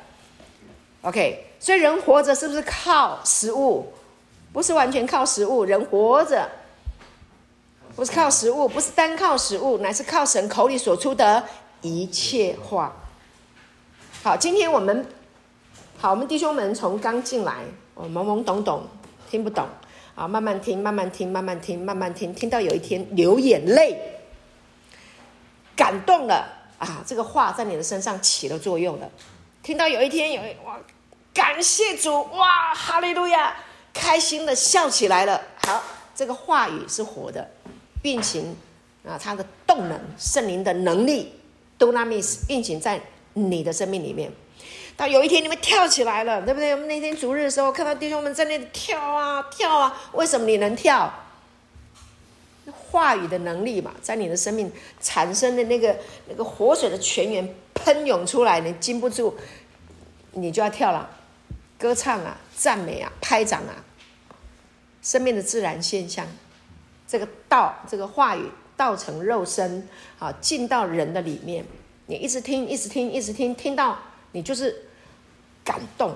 [1.02, 1.49] OK。
[1.60, 3.92] 所以人活着是不是靠食物？
[4.50, 5.64] 不是完全靠食物。
[5.64, 6.50] 人活着
[7.94, 11.44] 不是靠食物，不是单靠食物，乃是靠神口里所出的
[11.82, 12.96] 一切话。
[14.22, 15.06] 好，今天我们
[15.98, 17.58] 好，我们弟兄们从刚进来，
[17.94, 18.84] 我懵懵懂懂，
[19.30, 19.66] 听不懂，
[20.14, 24.18] 啊，慢慢听，慢慢听，慢慢听，慢慢听，听到有一天流眼泪，
[25.76, 26.46] 感动了
[26.78, 29.10] 啊，这个话在你的身上起了作用了。
[29.62, 30.78] 听到有一天有哇。
[31.32, 33.54] 感谢主，哇，哈利路亚，
[33.92, 35.40] 开心的笑起来了。
[35.66, 35.82] 好，
[36.14, 37.48] 这个话语是活的，
[38.02, 38.56] 运行
[39.06, 41.32] 啊，它的动能，圣灵的能力
[41.78, 43.00] ，Dunamis 运行在
[43.34, 44.30] 你的生命里面。
[44.96, 46.72] 到有一天你们跳起来了，对不对？
[46.72, 51.10] 我们那天主日的时候，看到弟兄们在那里跳啊跳啊，为什么你能跳？
[52.90, 54.70] 话语的能力嘛，在你的生命
[55.00, 55.96] 产生的那个
[56.28, 59.34] 那个活水的泉源喷涌出来，你禁不住，
[60.32, 61.08] 你就要跳了。
[61.80, 63.72] 歌唱啊，赞美啊，拍掌啊，
[65.00, 66.26] 生命的自然现象。
[67.08, 68.44] 这个道，这个话语，
[68.76, 71.64] 道成肉身，啊，进到人的里面。
[72.04, 73.98] 你一直听，一直听，一直听，听到
[74.32, 74.84] 你就是
[75.64, 76.14] 感动，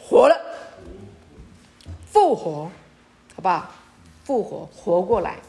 [0.00, 0.40] 活了，
[2.12, 2.70] 复活，
[3.34, 3.74] 好不好？
[4.22, 5.40] 复活，活过来。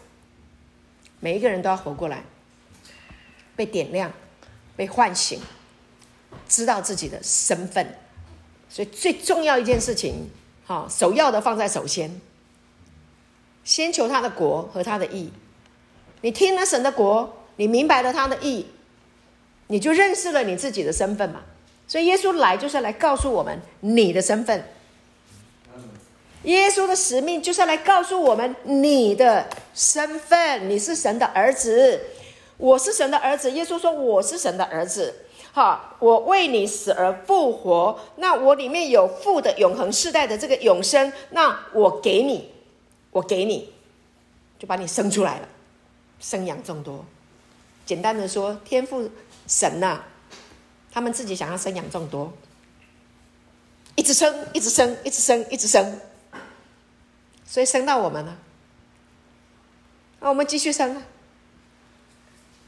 [1.20, 2.24] 每一个人都要活过来，
[3.56, 4.12] 被点亮，
[4.76, 5.40] 被唤醒，
[6.50, 7.96] 知道自己的身份。
[8.78, 10.30] 所以最重要一件事情，
[10.64, 12.22] 好，首要的放在首先，
[13.64, 15.32] 先求他的国和他的义。
[16.22, 18.68] 你听了神的国，你明白了他的义，
[19.66, 21.42] 你就认识了你自己的身份嘛。
[21.88, 24.64] 所以耶稣来就是来告诉我们你的身份。
[26.44, 32.00] 耶稣的使命就是来告诉我们你的身份，你是神的儿子，
[32.58, 33.50] 我是神的儿子。
[33.54, 35.24] 耶稣说我是神的儿子。
[35.58, 42.52] 好，我为你死而复活，那我里面有父的永恒世代的这个永生，那我给你，
[43.10, 43.74] 我给你，
[44.60, 45.50] 就把你生出来了，
[46.20, 47.04] 生养众多。
[47.88, 49.10] 简单的说，天父
[49.48, 50.08] 神呐、啊，
[50.92, 52.32] 他们自己想要生养众多，
[53.96, 56.00] 一直生，一直生，一直生，一直生，
[57.44, 58.38] 所以生到我们了。
[60.20, 61.02] 那我们继续生啊，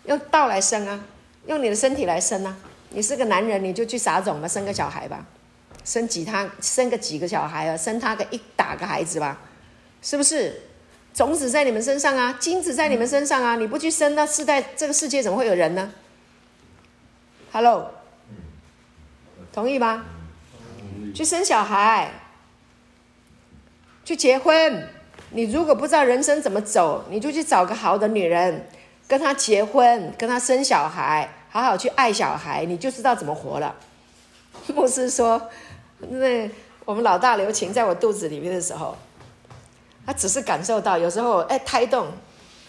[0.06, 1.06] 用道来生啊，
[1.46, 2.58] 用你的身体来生啊。
[2.90, 5.26] 你是个男人，你就去撒种吧，生个小孩吧，
[5.84, 9.40] 生几他生个几个小孩啊，生他个一打个孩子吧，
[10.02, 10.64] 是不是？
[11.12, 15.92] 种子在你们身上啊，精子在你们身上啊，你不去生，那世代这个世界怎么会有人呢
[17.52, 17.92] ？Hello，
[19.52, 20.06] 同意吗？
[21.16, 22.12] 去生小孩，
[24.06, 24.88] 去结婚。
[25.32, 28.68] 你如果不知道人生怎么走，你就去找个好的女人，
[29.08, 31.28] 跟她结婚，跟她生小孩。
[31.50, 33.76] 好好去爱小孩，你就知道怎么活了。
[34.76, 35.50] 牧师说，
[36.00, 36.50] 那
[36.86, 38.96] 我们老大刘琴在我肚子里面的时候，
[40.06, 42.08] 他只是感受到有时候哎胎动，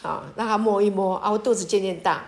[0.03, 2.25] 啊，让他摸一摸啊，我肚子渐渐大，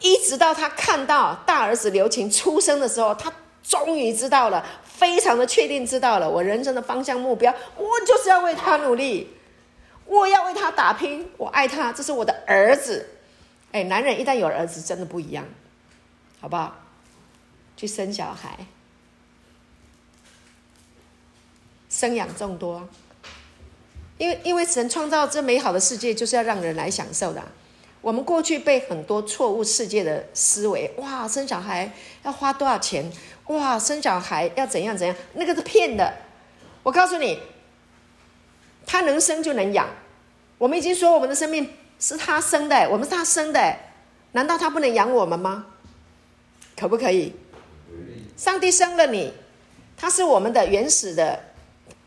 [0.00, 3.32] 一直到他看到大儿子刘琴出生的时候，他
[3.62, 9.30] 终于知道了，非常的确定知道了我人生的方向目标，我就是要为他努力，
[10.06, 13.08] 我要为他打拼，我爱他，这是我的儿子。
[13.72, 15.44] 哎，男人一旦有儿子，真的不一样。
[16.44, 16.76] 好不好？
[17.74, 18.66] 去生小孩，
[21.88, 22.86] 生养众多。
[24.18, 27.42] 因为因为神创造这美好的世界，就是要让人来享受的。
[28.02, 31.90] 我们过去被很多错误世界的思维，哇，生小孩
[32.22, 33.10] 要花多少钱？
[33.46, 35.16] 哇，生小孩要怎样怎样？
[35.32, 36.12] 那个是骗的。
[36.82, 37.40] 我告诉你，
[38.84, 39.88] 他能生就能养。
[40.58, 43.78] 我们已经说我们的生命是他生的，我们是他生的，
[44.32, 45.68] 难道他不能养我们吗？
[46.76, 47.32] 可不可以？
[48.36, 49.32] 上帝生了你，
[49.96, 51.38] 他是我们的原始的，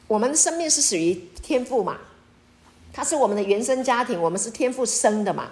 [0.07, 1.97] 我们的生命是属于天父嘛？
[2.91, 5.47] 他是我们的原生家庭，我们是天父生的嘛？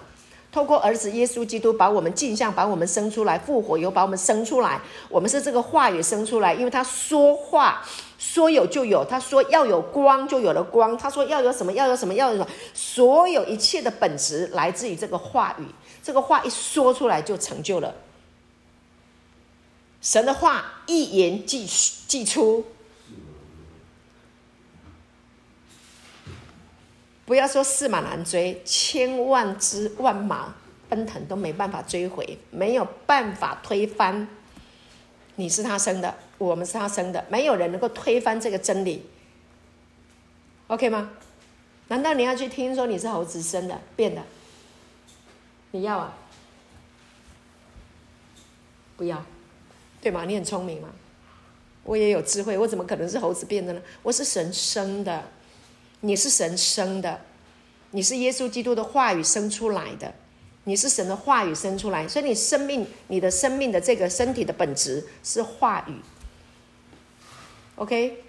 [0.51, 7.85] 透过儿子耶稣基督把我们镜像，把我们生出来，复活以后把我们生出来，我们是这个话语生出来，因为他说话
[8.17, 15.63] 说有就有，他说要有光就有了光，他说要有什么要有什么要有什么，所有一切的本质来自于这个话语。
[16.01, 17.93] 这个话一说出来就成就了。
[20.05, 22.63] 神的话一言既既出，
[27.25, 30.53] 不要说驷马难追，千万只万马
[30.87, 34.27] 奔腾都没办法追回，没有办法推翻。
[35.37, 39.09] 你是他生的，我们是他生的，没有人能够推翻这个真理。
[40.67, 41.09] OK 吗？
[41.87, 44.21] 难道你要去听说你是猴子生的变的？
[45.71, 46.13] 你要啊？
[48.95, 49.25] 不要，
[50.05, 50.23] 对吗？
[50.23, 50.89] 你很聪明吗？
[51.83, 53.81] 我也有智慧，我怎么可能是猴子变的呢？
[54.03, 55.23] 我是神生的，
[56.01, 57.19] 你是神生的，
[57.89, 60.13] 你是耶稣基督的话语生出来的，
[60.65, 65.95] 你是神的话语生出来，所以你生命，你的生命的这个身体的本质是话语。
[67.77, 68.21] OK。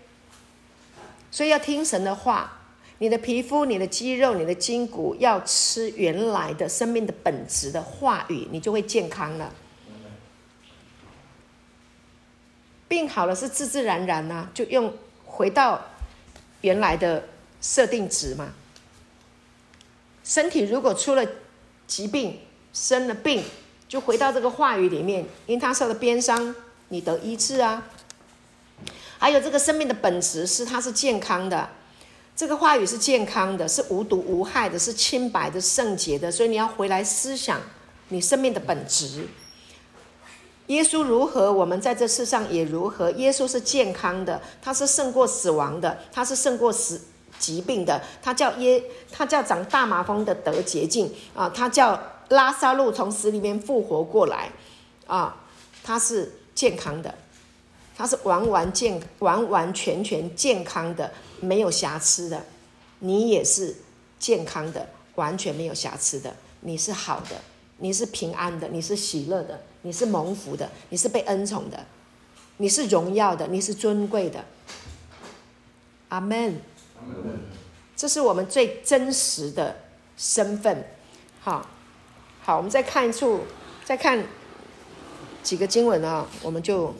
[1.31, 2.59] 所以要听神的话，
[3.01, 9.53] 你的皮肤、你的肌肉、你的筋骨要吃原来的生命的本质的话语，你就会健康了。
[12.89, 14.93] 病好了是自自然然呐、就用
[15.25, 15.85] 回到
[16.61, 17.25] 原来的
[17.61, 18.53] 设定值嘛。
[20.23, 21.25] 身体如果出了
[21.87, 22.41] 疾病、
[22.73, 23.45] 生了病，
[23.89, 26.55] 就回到这个话语里面，因他受了鞭伤，
[26.89, 27.85] 你得医治啊。
[29.19, 31.71] 还有这个生命的本质是它是健康的，
[32.37, 36.31] 这个话语是健康的，是无毒无害的，是清白的、圣洁的。
[36.31, 37.61] 所以你要回来思想
[38.09, 39.27] 你生命的本质。
[40.69, 43.11] 耶稣如何，我们在这世上也如何。
[43.13, 47.01] 耶稣是健康的，他是胜过死亡的，他是胜过死
[47.39, 48.03] 疾病的。
[48.23, 52.01] 他叫耶，他叫长大麻风的得洁净啊，他叫
[52.31, 54.51] 拉撒路从死里面复活过来
[55.07, 55.45] 啊，
[55.85, 57.15] 他是健康的。
[57.97, 61.11] 他是完完健完完全全健康的，
[61.41, 62.45] 没有瑕疵的。
[62.99, 63.75] 你也是
[64.19, 66.35] 健康的，完全没有瑕疵的。
[66.61, 67.37] 你是好的，
[67.79, 71.87] 你是平安的，你是喜乐的，你是蒙福的，你是被恩宠的，
[72.57, 74.45] 你是荣耀的，你是尊贵的。
[76.09, 76.61] 阿门。
[77.97, 79.77] 这是我们最真实的
[80.17, 80.85] 身份。
[81.41, 81.69] 好，
[82.43, 83.41] 好，我们再看一处，
[83.85, 84.25] 再看
[85.43, 86.95] 几个经文啊，我们就。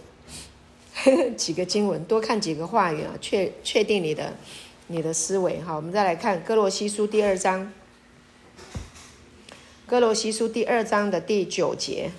[1.37, 4.33] 几个经文，多看几个话语啊，确确定你的
[4.87, 5.61] 你的思维。
[5.61, 7.71] 好，我们再来看哥罗西书第二章，
[9.87, 12.11] 哥罗西书第二章的第九节。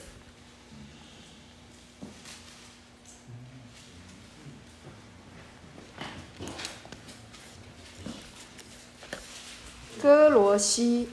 [10.01, 11.09] 歌罗西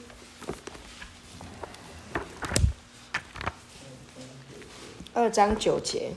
[5.13, 6.11] 二章九节。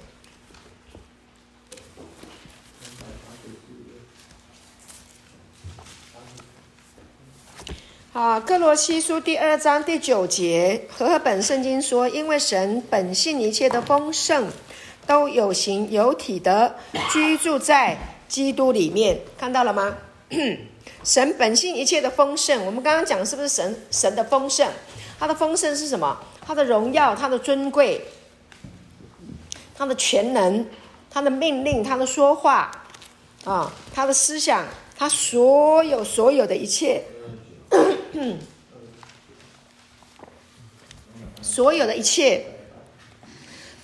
[8.13, 14.51] 好，歌罗西书第二章第九节，和合本圣经说：“因为神本性一切的丰盛，
[15.07, 16.77] 都有形有体的
[17.11, 17.97] 居住在
[18.29, 19.97] 基督里面。”看到了吗？
[21.09, 24.71] 神本性一切的丰盛，我们刚刚讲是不是神神的丰盛？
[25.19, 26.21] 他的丰盛是什么？
[26.43, 28.05] 他的荣耀，他的尊贵，
[29.75, 30.67] 他的全能，
[31.11, 32.71] 他的命令，他的说话，
[33.45, 34.67] 啊，他的思想，
[34.99, 37.03] 他所有所有的一切。
[41.41, 42.45] 所有的一切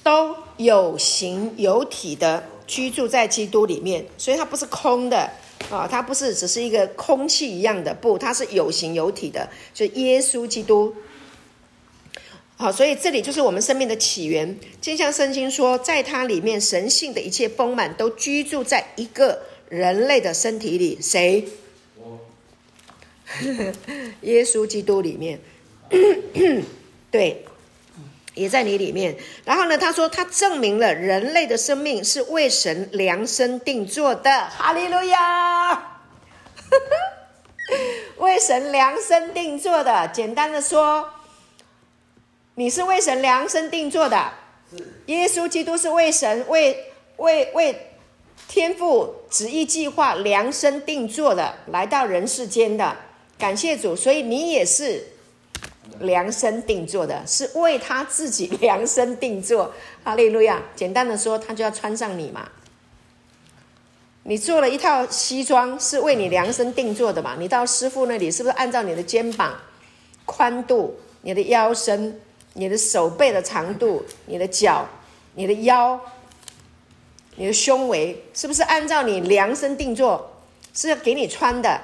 [0.03, 5.31] 都有形有体的居住在基督里面，所以它不是空的
[5.71, 10.95] 啊，它不是只是一个空气一样的，不，它是有形有体的，所以耶稣基督。
[12.57, 14.57] 好，所以这里就是我们生命的起源。
[14.81, 21.49] 就像圣经说，在它里面，神性的一切丰满都居住在一个人类的身体里，谁？
[24.23, 25.41] 耶稣基督里面，
[27.11, 27.45] 对，
[28.35, 29.17] 也在你里面。
[29.45, 34.31] 然后呢，他说他证明了人类的生命是为神量身定做的。
[34.51, 36.01] 哈利路亚！
[38.19, 40.09] 为神量身定做的。
[40.09, 41.09] 简单的说，
[42.57, 44.33] 你是为神量身定做的。
[45.07, 47.91] 耶稣基督是为神为为为
[48.49, 52.97] 天父旨意计划量身定做的，来到人世间的。
[53.39, 55.09] 感谢主，所以你也是
[56.01, 59.73] 量身定做的，是为他自己量身定做。
[60.03, 60.63] 哈利路亚！
[60.75, 62.49] 简单的说，他就要穿上你嘛。
[64.25, 67.37] 你做了一套西装，是为你量身定做的嘛？
[67.39, 69.55] 你到师傅那里，是不是按照你的肩膀
[70.25, 72.21] 宽度、你的腰身、
[72.55, 74.89] 你的手背的长度、你的脚、
[75.35, 76.01] 你的腰、
[77.37, 80.31] 你的胸围，是不是按照你量身定做？
[80.73, 81.81] 是要给你穿的。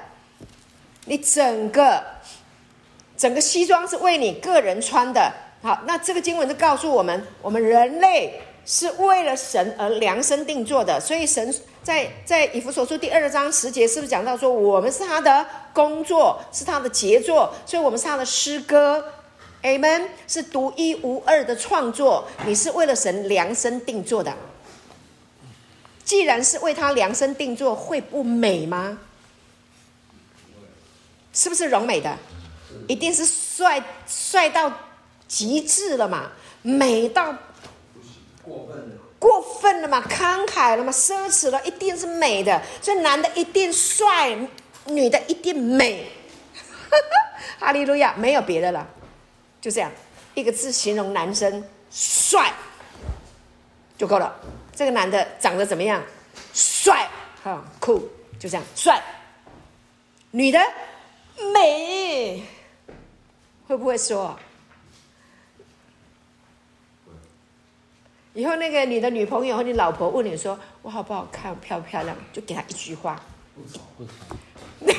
[1.05, 2.03] 你整个
[3.21, 10.99] 整个西装是为你个人穿的，好，那这个经文就告诉我们，我们人类是为了神而量身定做的。
[10.99, 11.53] 所以神
[11.83, 19.05] 在在以弗所书第二章十节，是不是讲到说，我们是他的工作，是他的杰作，所以我们是他的诗歌。
[19.61, 22.27] Amen，是独一无二的创作。
[22.47, 24.33] 你是为了神量身定做的。
[26.03, 28.97] 既然是为他量身定做，会不美吗？
[31.31, 32.17] 是不是荣美的？
[32.87, 34.71] 一定是帅帅到
[35.27, 36.31] 极致了嘛？
[36.61, 37.35] 美到
[39.19, 40.01] 过分了，嘛？
[40.01, 40.91] 慷慨了嘛？
[40.91, 42.61] 奢侈了，一定是美的。
[42.81, 44.35] 所以男的一定帅，
[44.85, 46.11] 女的一定美。
[47.59, 48.87] 哈利路亚，没有别的了，
[49.61, 49.91] 就这样
[50.33, 52.51] 一个字形容男生帅
[53.97, 54.35] 就够了。
[54.75, 56.01] 这个男的长得怎么样？
[56.53, 57.07] 帅，
[57.43, 58.09] 哈，酷，
[58.39, 59.01] 就这样帅。
[60.31, 60.59] 女的
[61.53, 62.43] 美，
[63.71, 64.37] 会不会说？
[68.33, 71.57] 以后那个你的女朋友和你老婆问你说：“我好不好看？
[71.61, 73.17] 漂不漂亮？”就给她一句话。
[74.79, 74.91] 你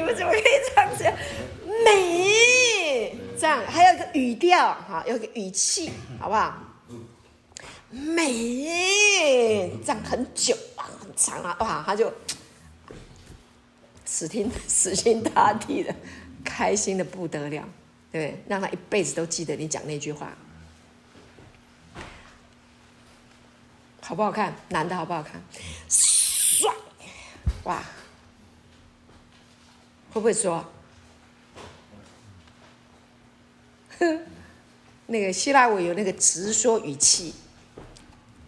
[0.00, 1.10] 们怎么可以这样子？
[1.82, 6.58] 美，这样还有一个语调哈，有一个语气，好不好？
[7.88, 12.12] 美，这样很久啊，很长啊，哇，他就
[14.10, 15.94] 死听死心塌地的，
[16.44, 17.64] 开心的不得了，
[18.10, 18.42] 对不对？
[18.48, 20.36] 让他一辈子都记得你讲那句话，
[24.00, 24.52] 好不好看？
[24.70, 25.40] 男的好不好看？
[25.88, 26.74] 帅，
[27.62, 27.84] 哇，
[30.12, 30.68] 会不会说？
[34.00, 34.26] 哼，
[35.06, 37.32] 那个希腊文有那个直说语气。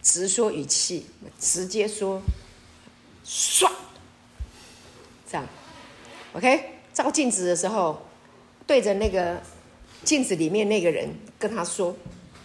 [0.01, 1.05] 直说语气，
[1.39, 2.21] 直接说，
[3.23, 3.71] 帅，
[5.33, 5.47] 这样
[6.33, 6.69] ，OK。
[6.93, 7.99] 照镜子的时候，
[8.67, 9.41] 对着那个
[10.03, 11.09] 镜子里面那个人
[11.39, 11.95] 跟他说，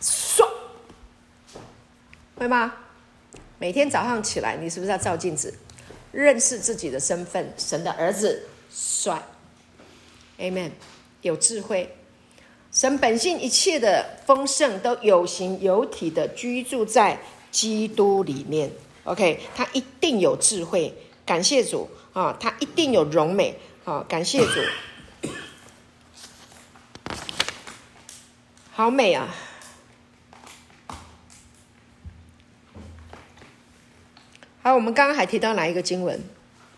[0.00, 0.46] 帅，
[2.36, 2.72] 会吗？
[3.58, 5.52] 每天早上起来，你是不是要照镜子，
[6.12, 7.52] 认识自己的身份？
[7.58, 9.22] 神的儿子，帅
[10.38, 10.70] ，Amen。
[11.20, 11.94] 有智慧，
[12.72, 17.20] 神本性一切的丰盛都有形有体的居住在。
[17.50, 18.70] 基督里面
[19.04, 22.36] ，OK，他一定有智慧，感谢主啊！
[22.40, 24.04] 他一定有荣美啊！
[24.08, 25.28] 感谢主，
[28.72, 29.28] 好美啊！
[34.62, 36.20] 好，我们刚刚还提到哪一个经文？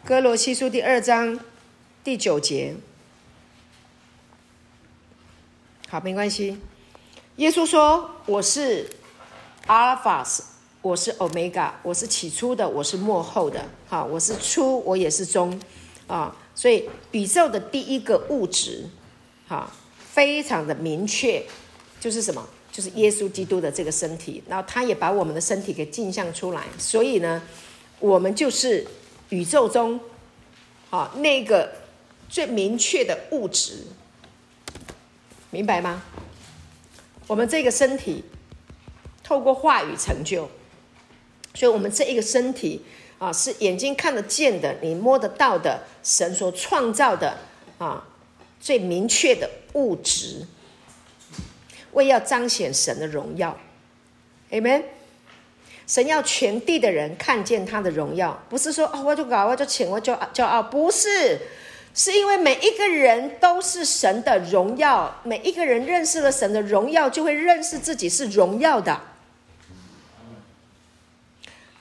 [0.04, 1.40] 哥罗西书第二章
[2.04, 2.76] 第九节。
[5.88, 6.60] 好，没关系。
[7.36, 8.90] 耶稣说：“我是
[9.66, 10.44] 阿尔法斯。”
[10.82, 15.60] 我是 Omega，我是起初的，我是末后的，哈，我是初，我也是终，
[16.06, 18.88] 啊，所以宇宙的第一个物质，
[19.46, 21.44] 哈，非常的明确，
[22.00, 22.48] 就是什么？
[22.72, 27.42] 就是耶稣基督的这个身体，然后他也把我们的身体给镜像出来，所以呢，
[27.98, 28.86] 我们就是
[29.28, 30.00] 宇宙中，
[30.88, 31.70] 啊，那个
[32.30, 33.84] 最明确的物质，
[35.50, 36.02] 明白吗？
[37.26, 38.24] 我们这个身体
[39.22, 40.48] 透过话语成就。
[41.54, 42.82] 所以，我们这一个身体
[43.18, 47.36] 啊，是眼睛看得见的，你摸得到的，神所创造的
[47.78, 48.06] 啊，
[48.60, 50.46] 最明确的物质，
[51.92, 53.58] 为要彰显神的荣耀
[54.50, 54.82] ，Amen。
[55.86, 61.36] 神要全地的人看见他的荣耀，不是说哦，我就搞，我就请，我就骄傲，不是，
[61.92, 69.00] 是因为每一个人都是神的荣耀，每一个人认识了神的荣耀，就会认识自己是荣耀的。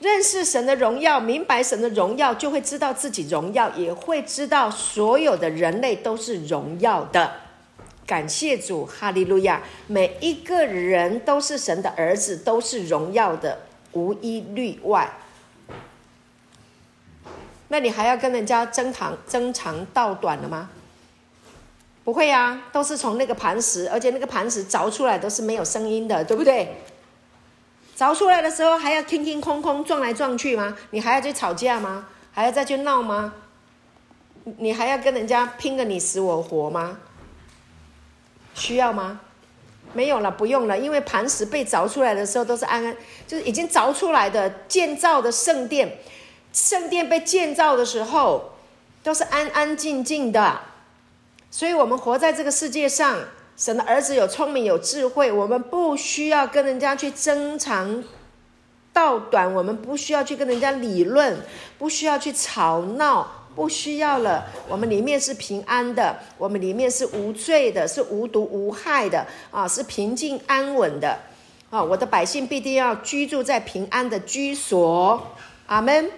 [0.00, 7.32] 认识神的荣耀，明白神的荣耀，就会知道自己荣耀，也会知道所有的人类都是荣耀的。
[8.06, 9.62] 感谢主，哈利路亚！
[9.86, 13.60] 每一个人都是神的儿子，都是荣耀的，
[13.92, 15.08] 无一例外。
[17.68, 20.70] 那你还要跟人家争长争长道短了吗？
[22.02, 26.76] 不会呀，都是从那个磐石，而且那个磐石凿出来都是没有声音的，对不对？
[28.00, 30.74] 凿出来的时候还要ทิ้ทิ้空空撞来撞去吗？
[30.88, 32.06] 你还要去吵架吗？
[32.32, 33.34] 还要再去闹吗？
[34.56, 36.96] 你还要跟人家拼个你死我活吗？
[38.54, 39.20] 需要吗？
[39.92, 42.96] 没有了，不用了，因为磐石被凿出来的时候都是安安，
[43.26, 45.98] 就是已经凿出来的建造的圣殿，
[46.54, 48.54] 圣殿被建造的时候
[49.02, 50.58] 都是安安静静的，
[51.50, 53.18] 所以我们活在这个世界上。
[53.60, 58.02] 神的儿子有聪明有智慧，我们不需要跟人家去争长
[58.90, 61.38] 道短，我们不需要去跟人家理论，
[61.76, 64.46] 不需要去吵闹，不需要了。
[64.66, 71.18] 我们里面是平安的，我们里面是无罪的，是无毒无害的啊，是平静安稳的
[71.68, 71.84] 啊！
[71.84, 75.34] 我的百姓必定要居住在平安的居所。
[75.66, 76.10] 阿门。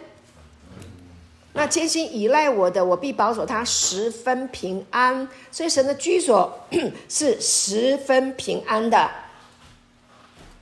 [1.55, 5.29] 那坚心依赖我的，我必保守他十分平安。
[5.51, 6.67] 所以神的居所
[7.11, 9.11] 是十分平安的，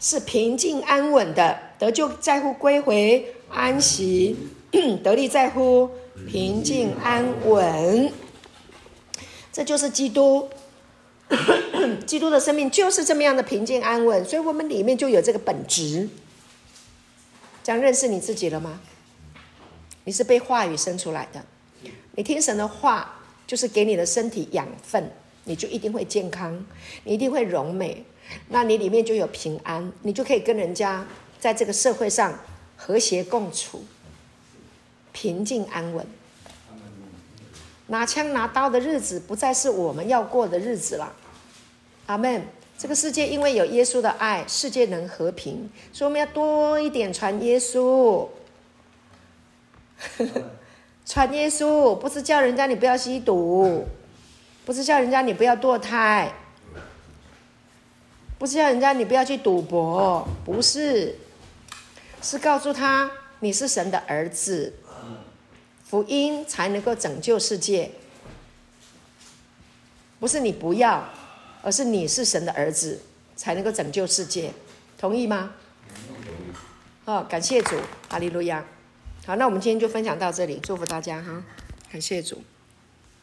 [0.01, 1.57] 是平静安稳的。
[1.79, 4.37] 得救在乎归回安息，
[5.05, 5.89] 得力在乎
[6.29, 8.13] 平静安稳。
[9.53, 10.49] 这就是基督，
[12.05, 14.25] 基督的生命就是这么样的平静安稳。
[14.25, 16.09] 所以我们里面就有这个本质。
[17.63, 18.81] 这样认识你自己了吗？
[20.11, 21.41] 你是被话语生出来的，
[22.17, 23.15] 你听神的话，
[23.47, 25.09] 就是给你的身体养分，
[25.45, 26.67] 你就一定会健康，
[27.05, 28.05] 你一定会荣美，
[28.49, 31.07] 那你里面就有平安，你就可以跟人家
[31.39, 32.37] 在这个社会上
[32.77, 33.85] 和谐共处，
[35.13, 36.05] 平静安稳。
[37.87, 41.15] 拿枪拿刀的日子不再是我们要过的日子了。
[42.07, 42.43] 阿门。
[42.77, 48.27] 这个世界因为有耶稣的爱，世界能和平，所以我们要多一点传耶稣。
[51.05, 53.87] 传耶稣不是叫人家你不要吸毒，
[54.65, 56.33] 不是叫人家你不要堕胎，
[58.39, 61.17] 不是叫人家你不要去赌博，不是，
[62.23, 64.75] 是告诉他你是神的儿子，
[65.85, 67.91] 福音才能够拯救世界。
[70.21, 71.09] 不是你不要，
[71.63, 73.01] 而是你是神的儿子
[73.35, 74.53] 才能够拯救世界，
[74.99, 75.55] 同意吗？
[77.07, 77.77] 哦，感谢主，
[78.09, 78.65] 哈利路亚。
[79.31, 81.45] 好，那我们今天就分享到这里，祝福大家哈，
[81.93, 82.43] 感谢主。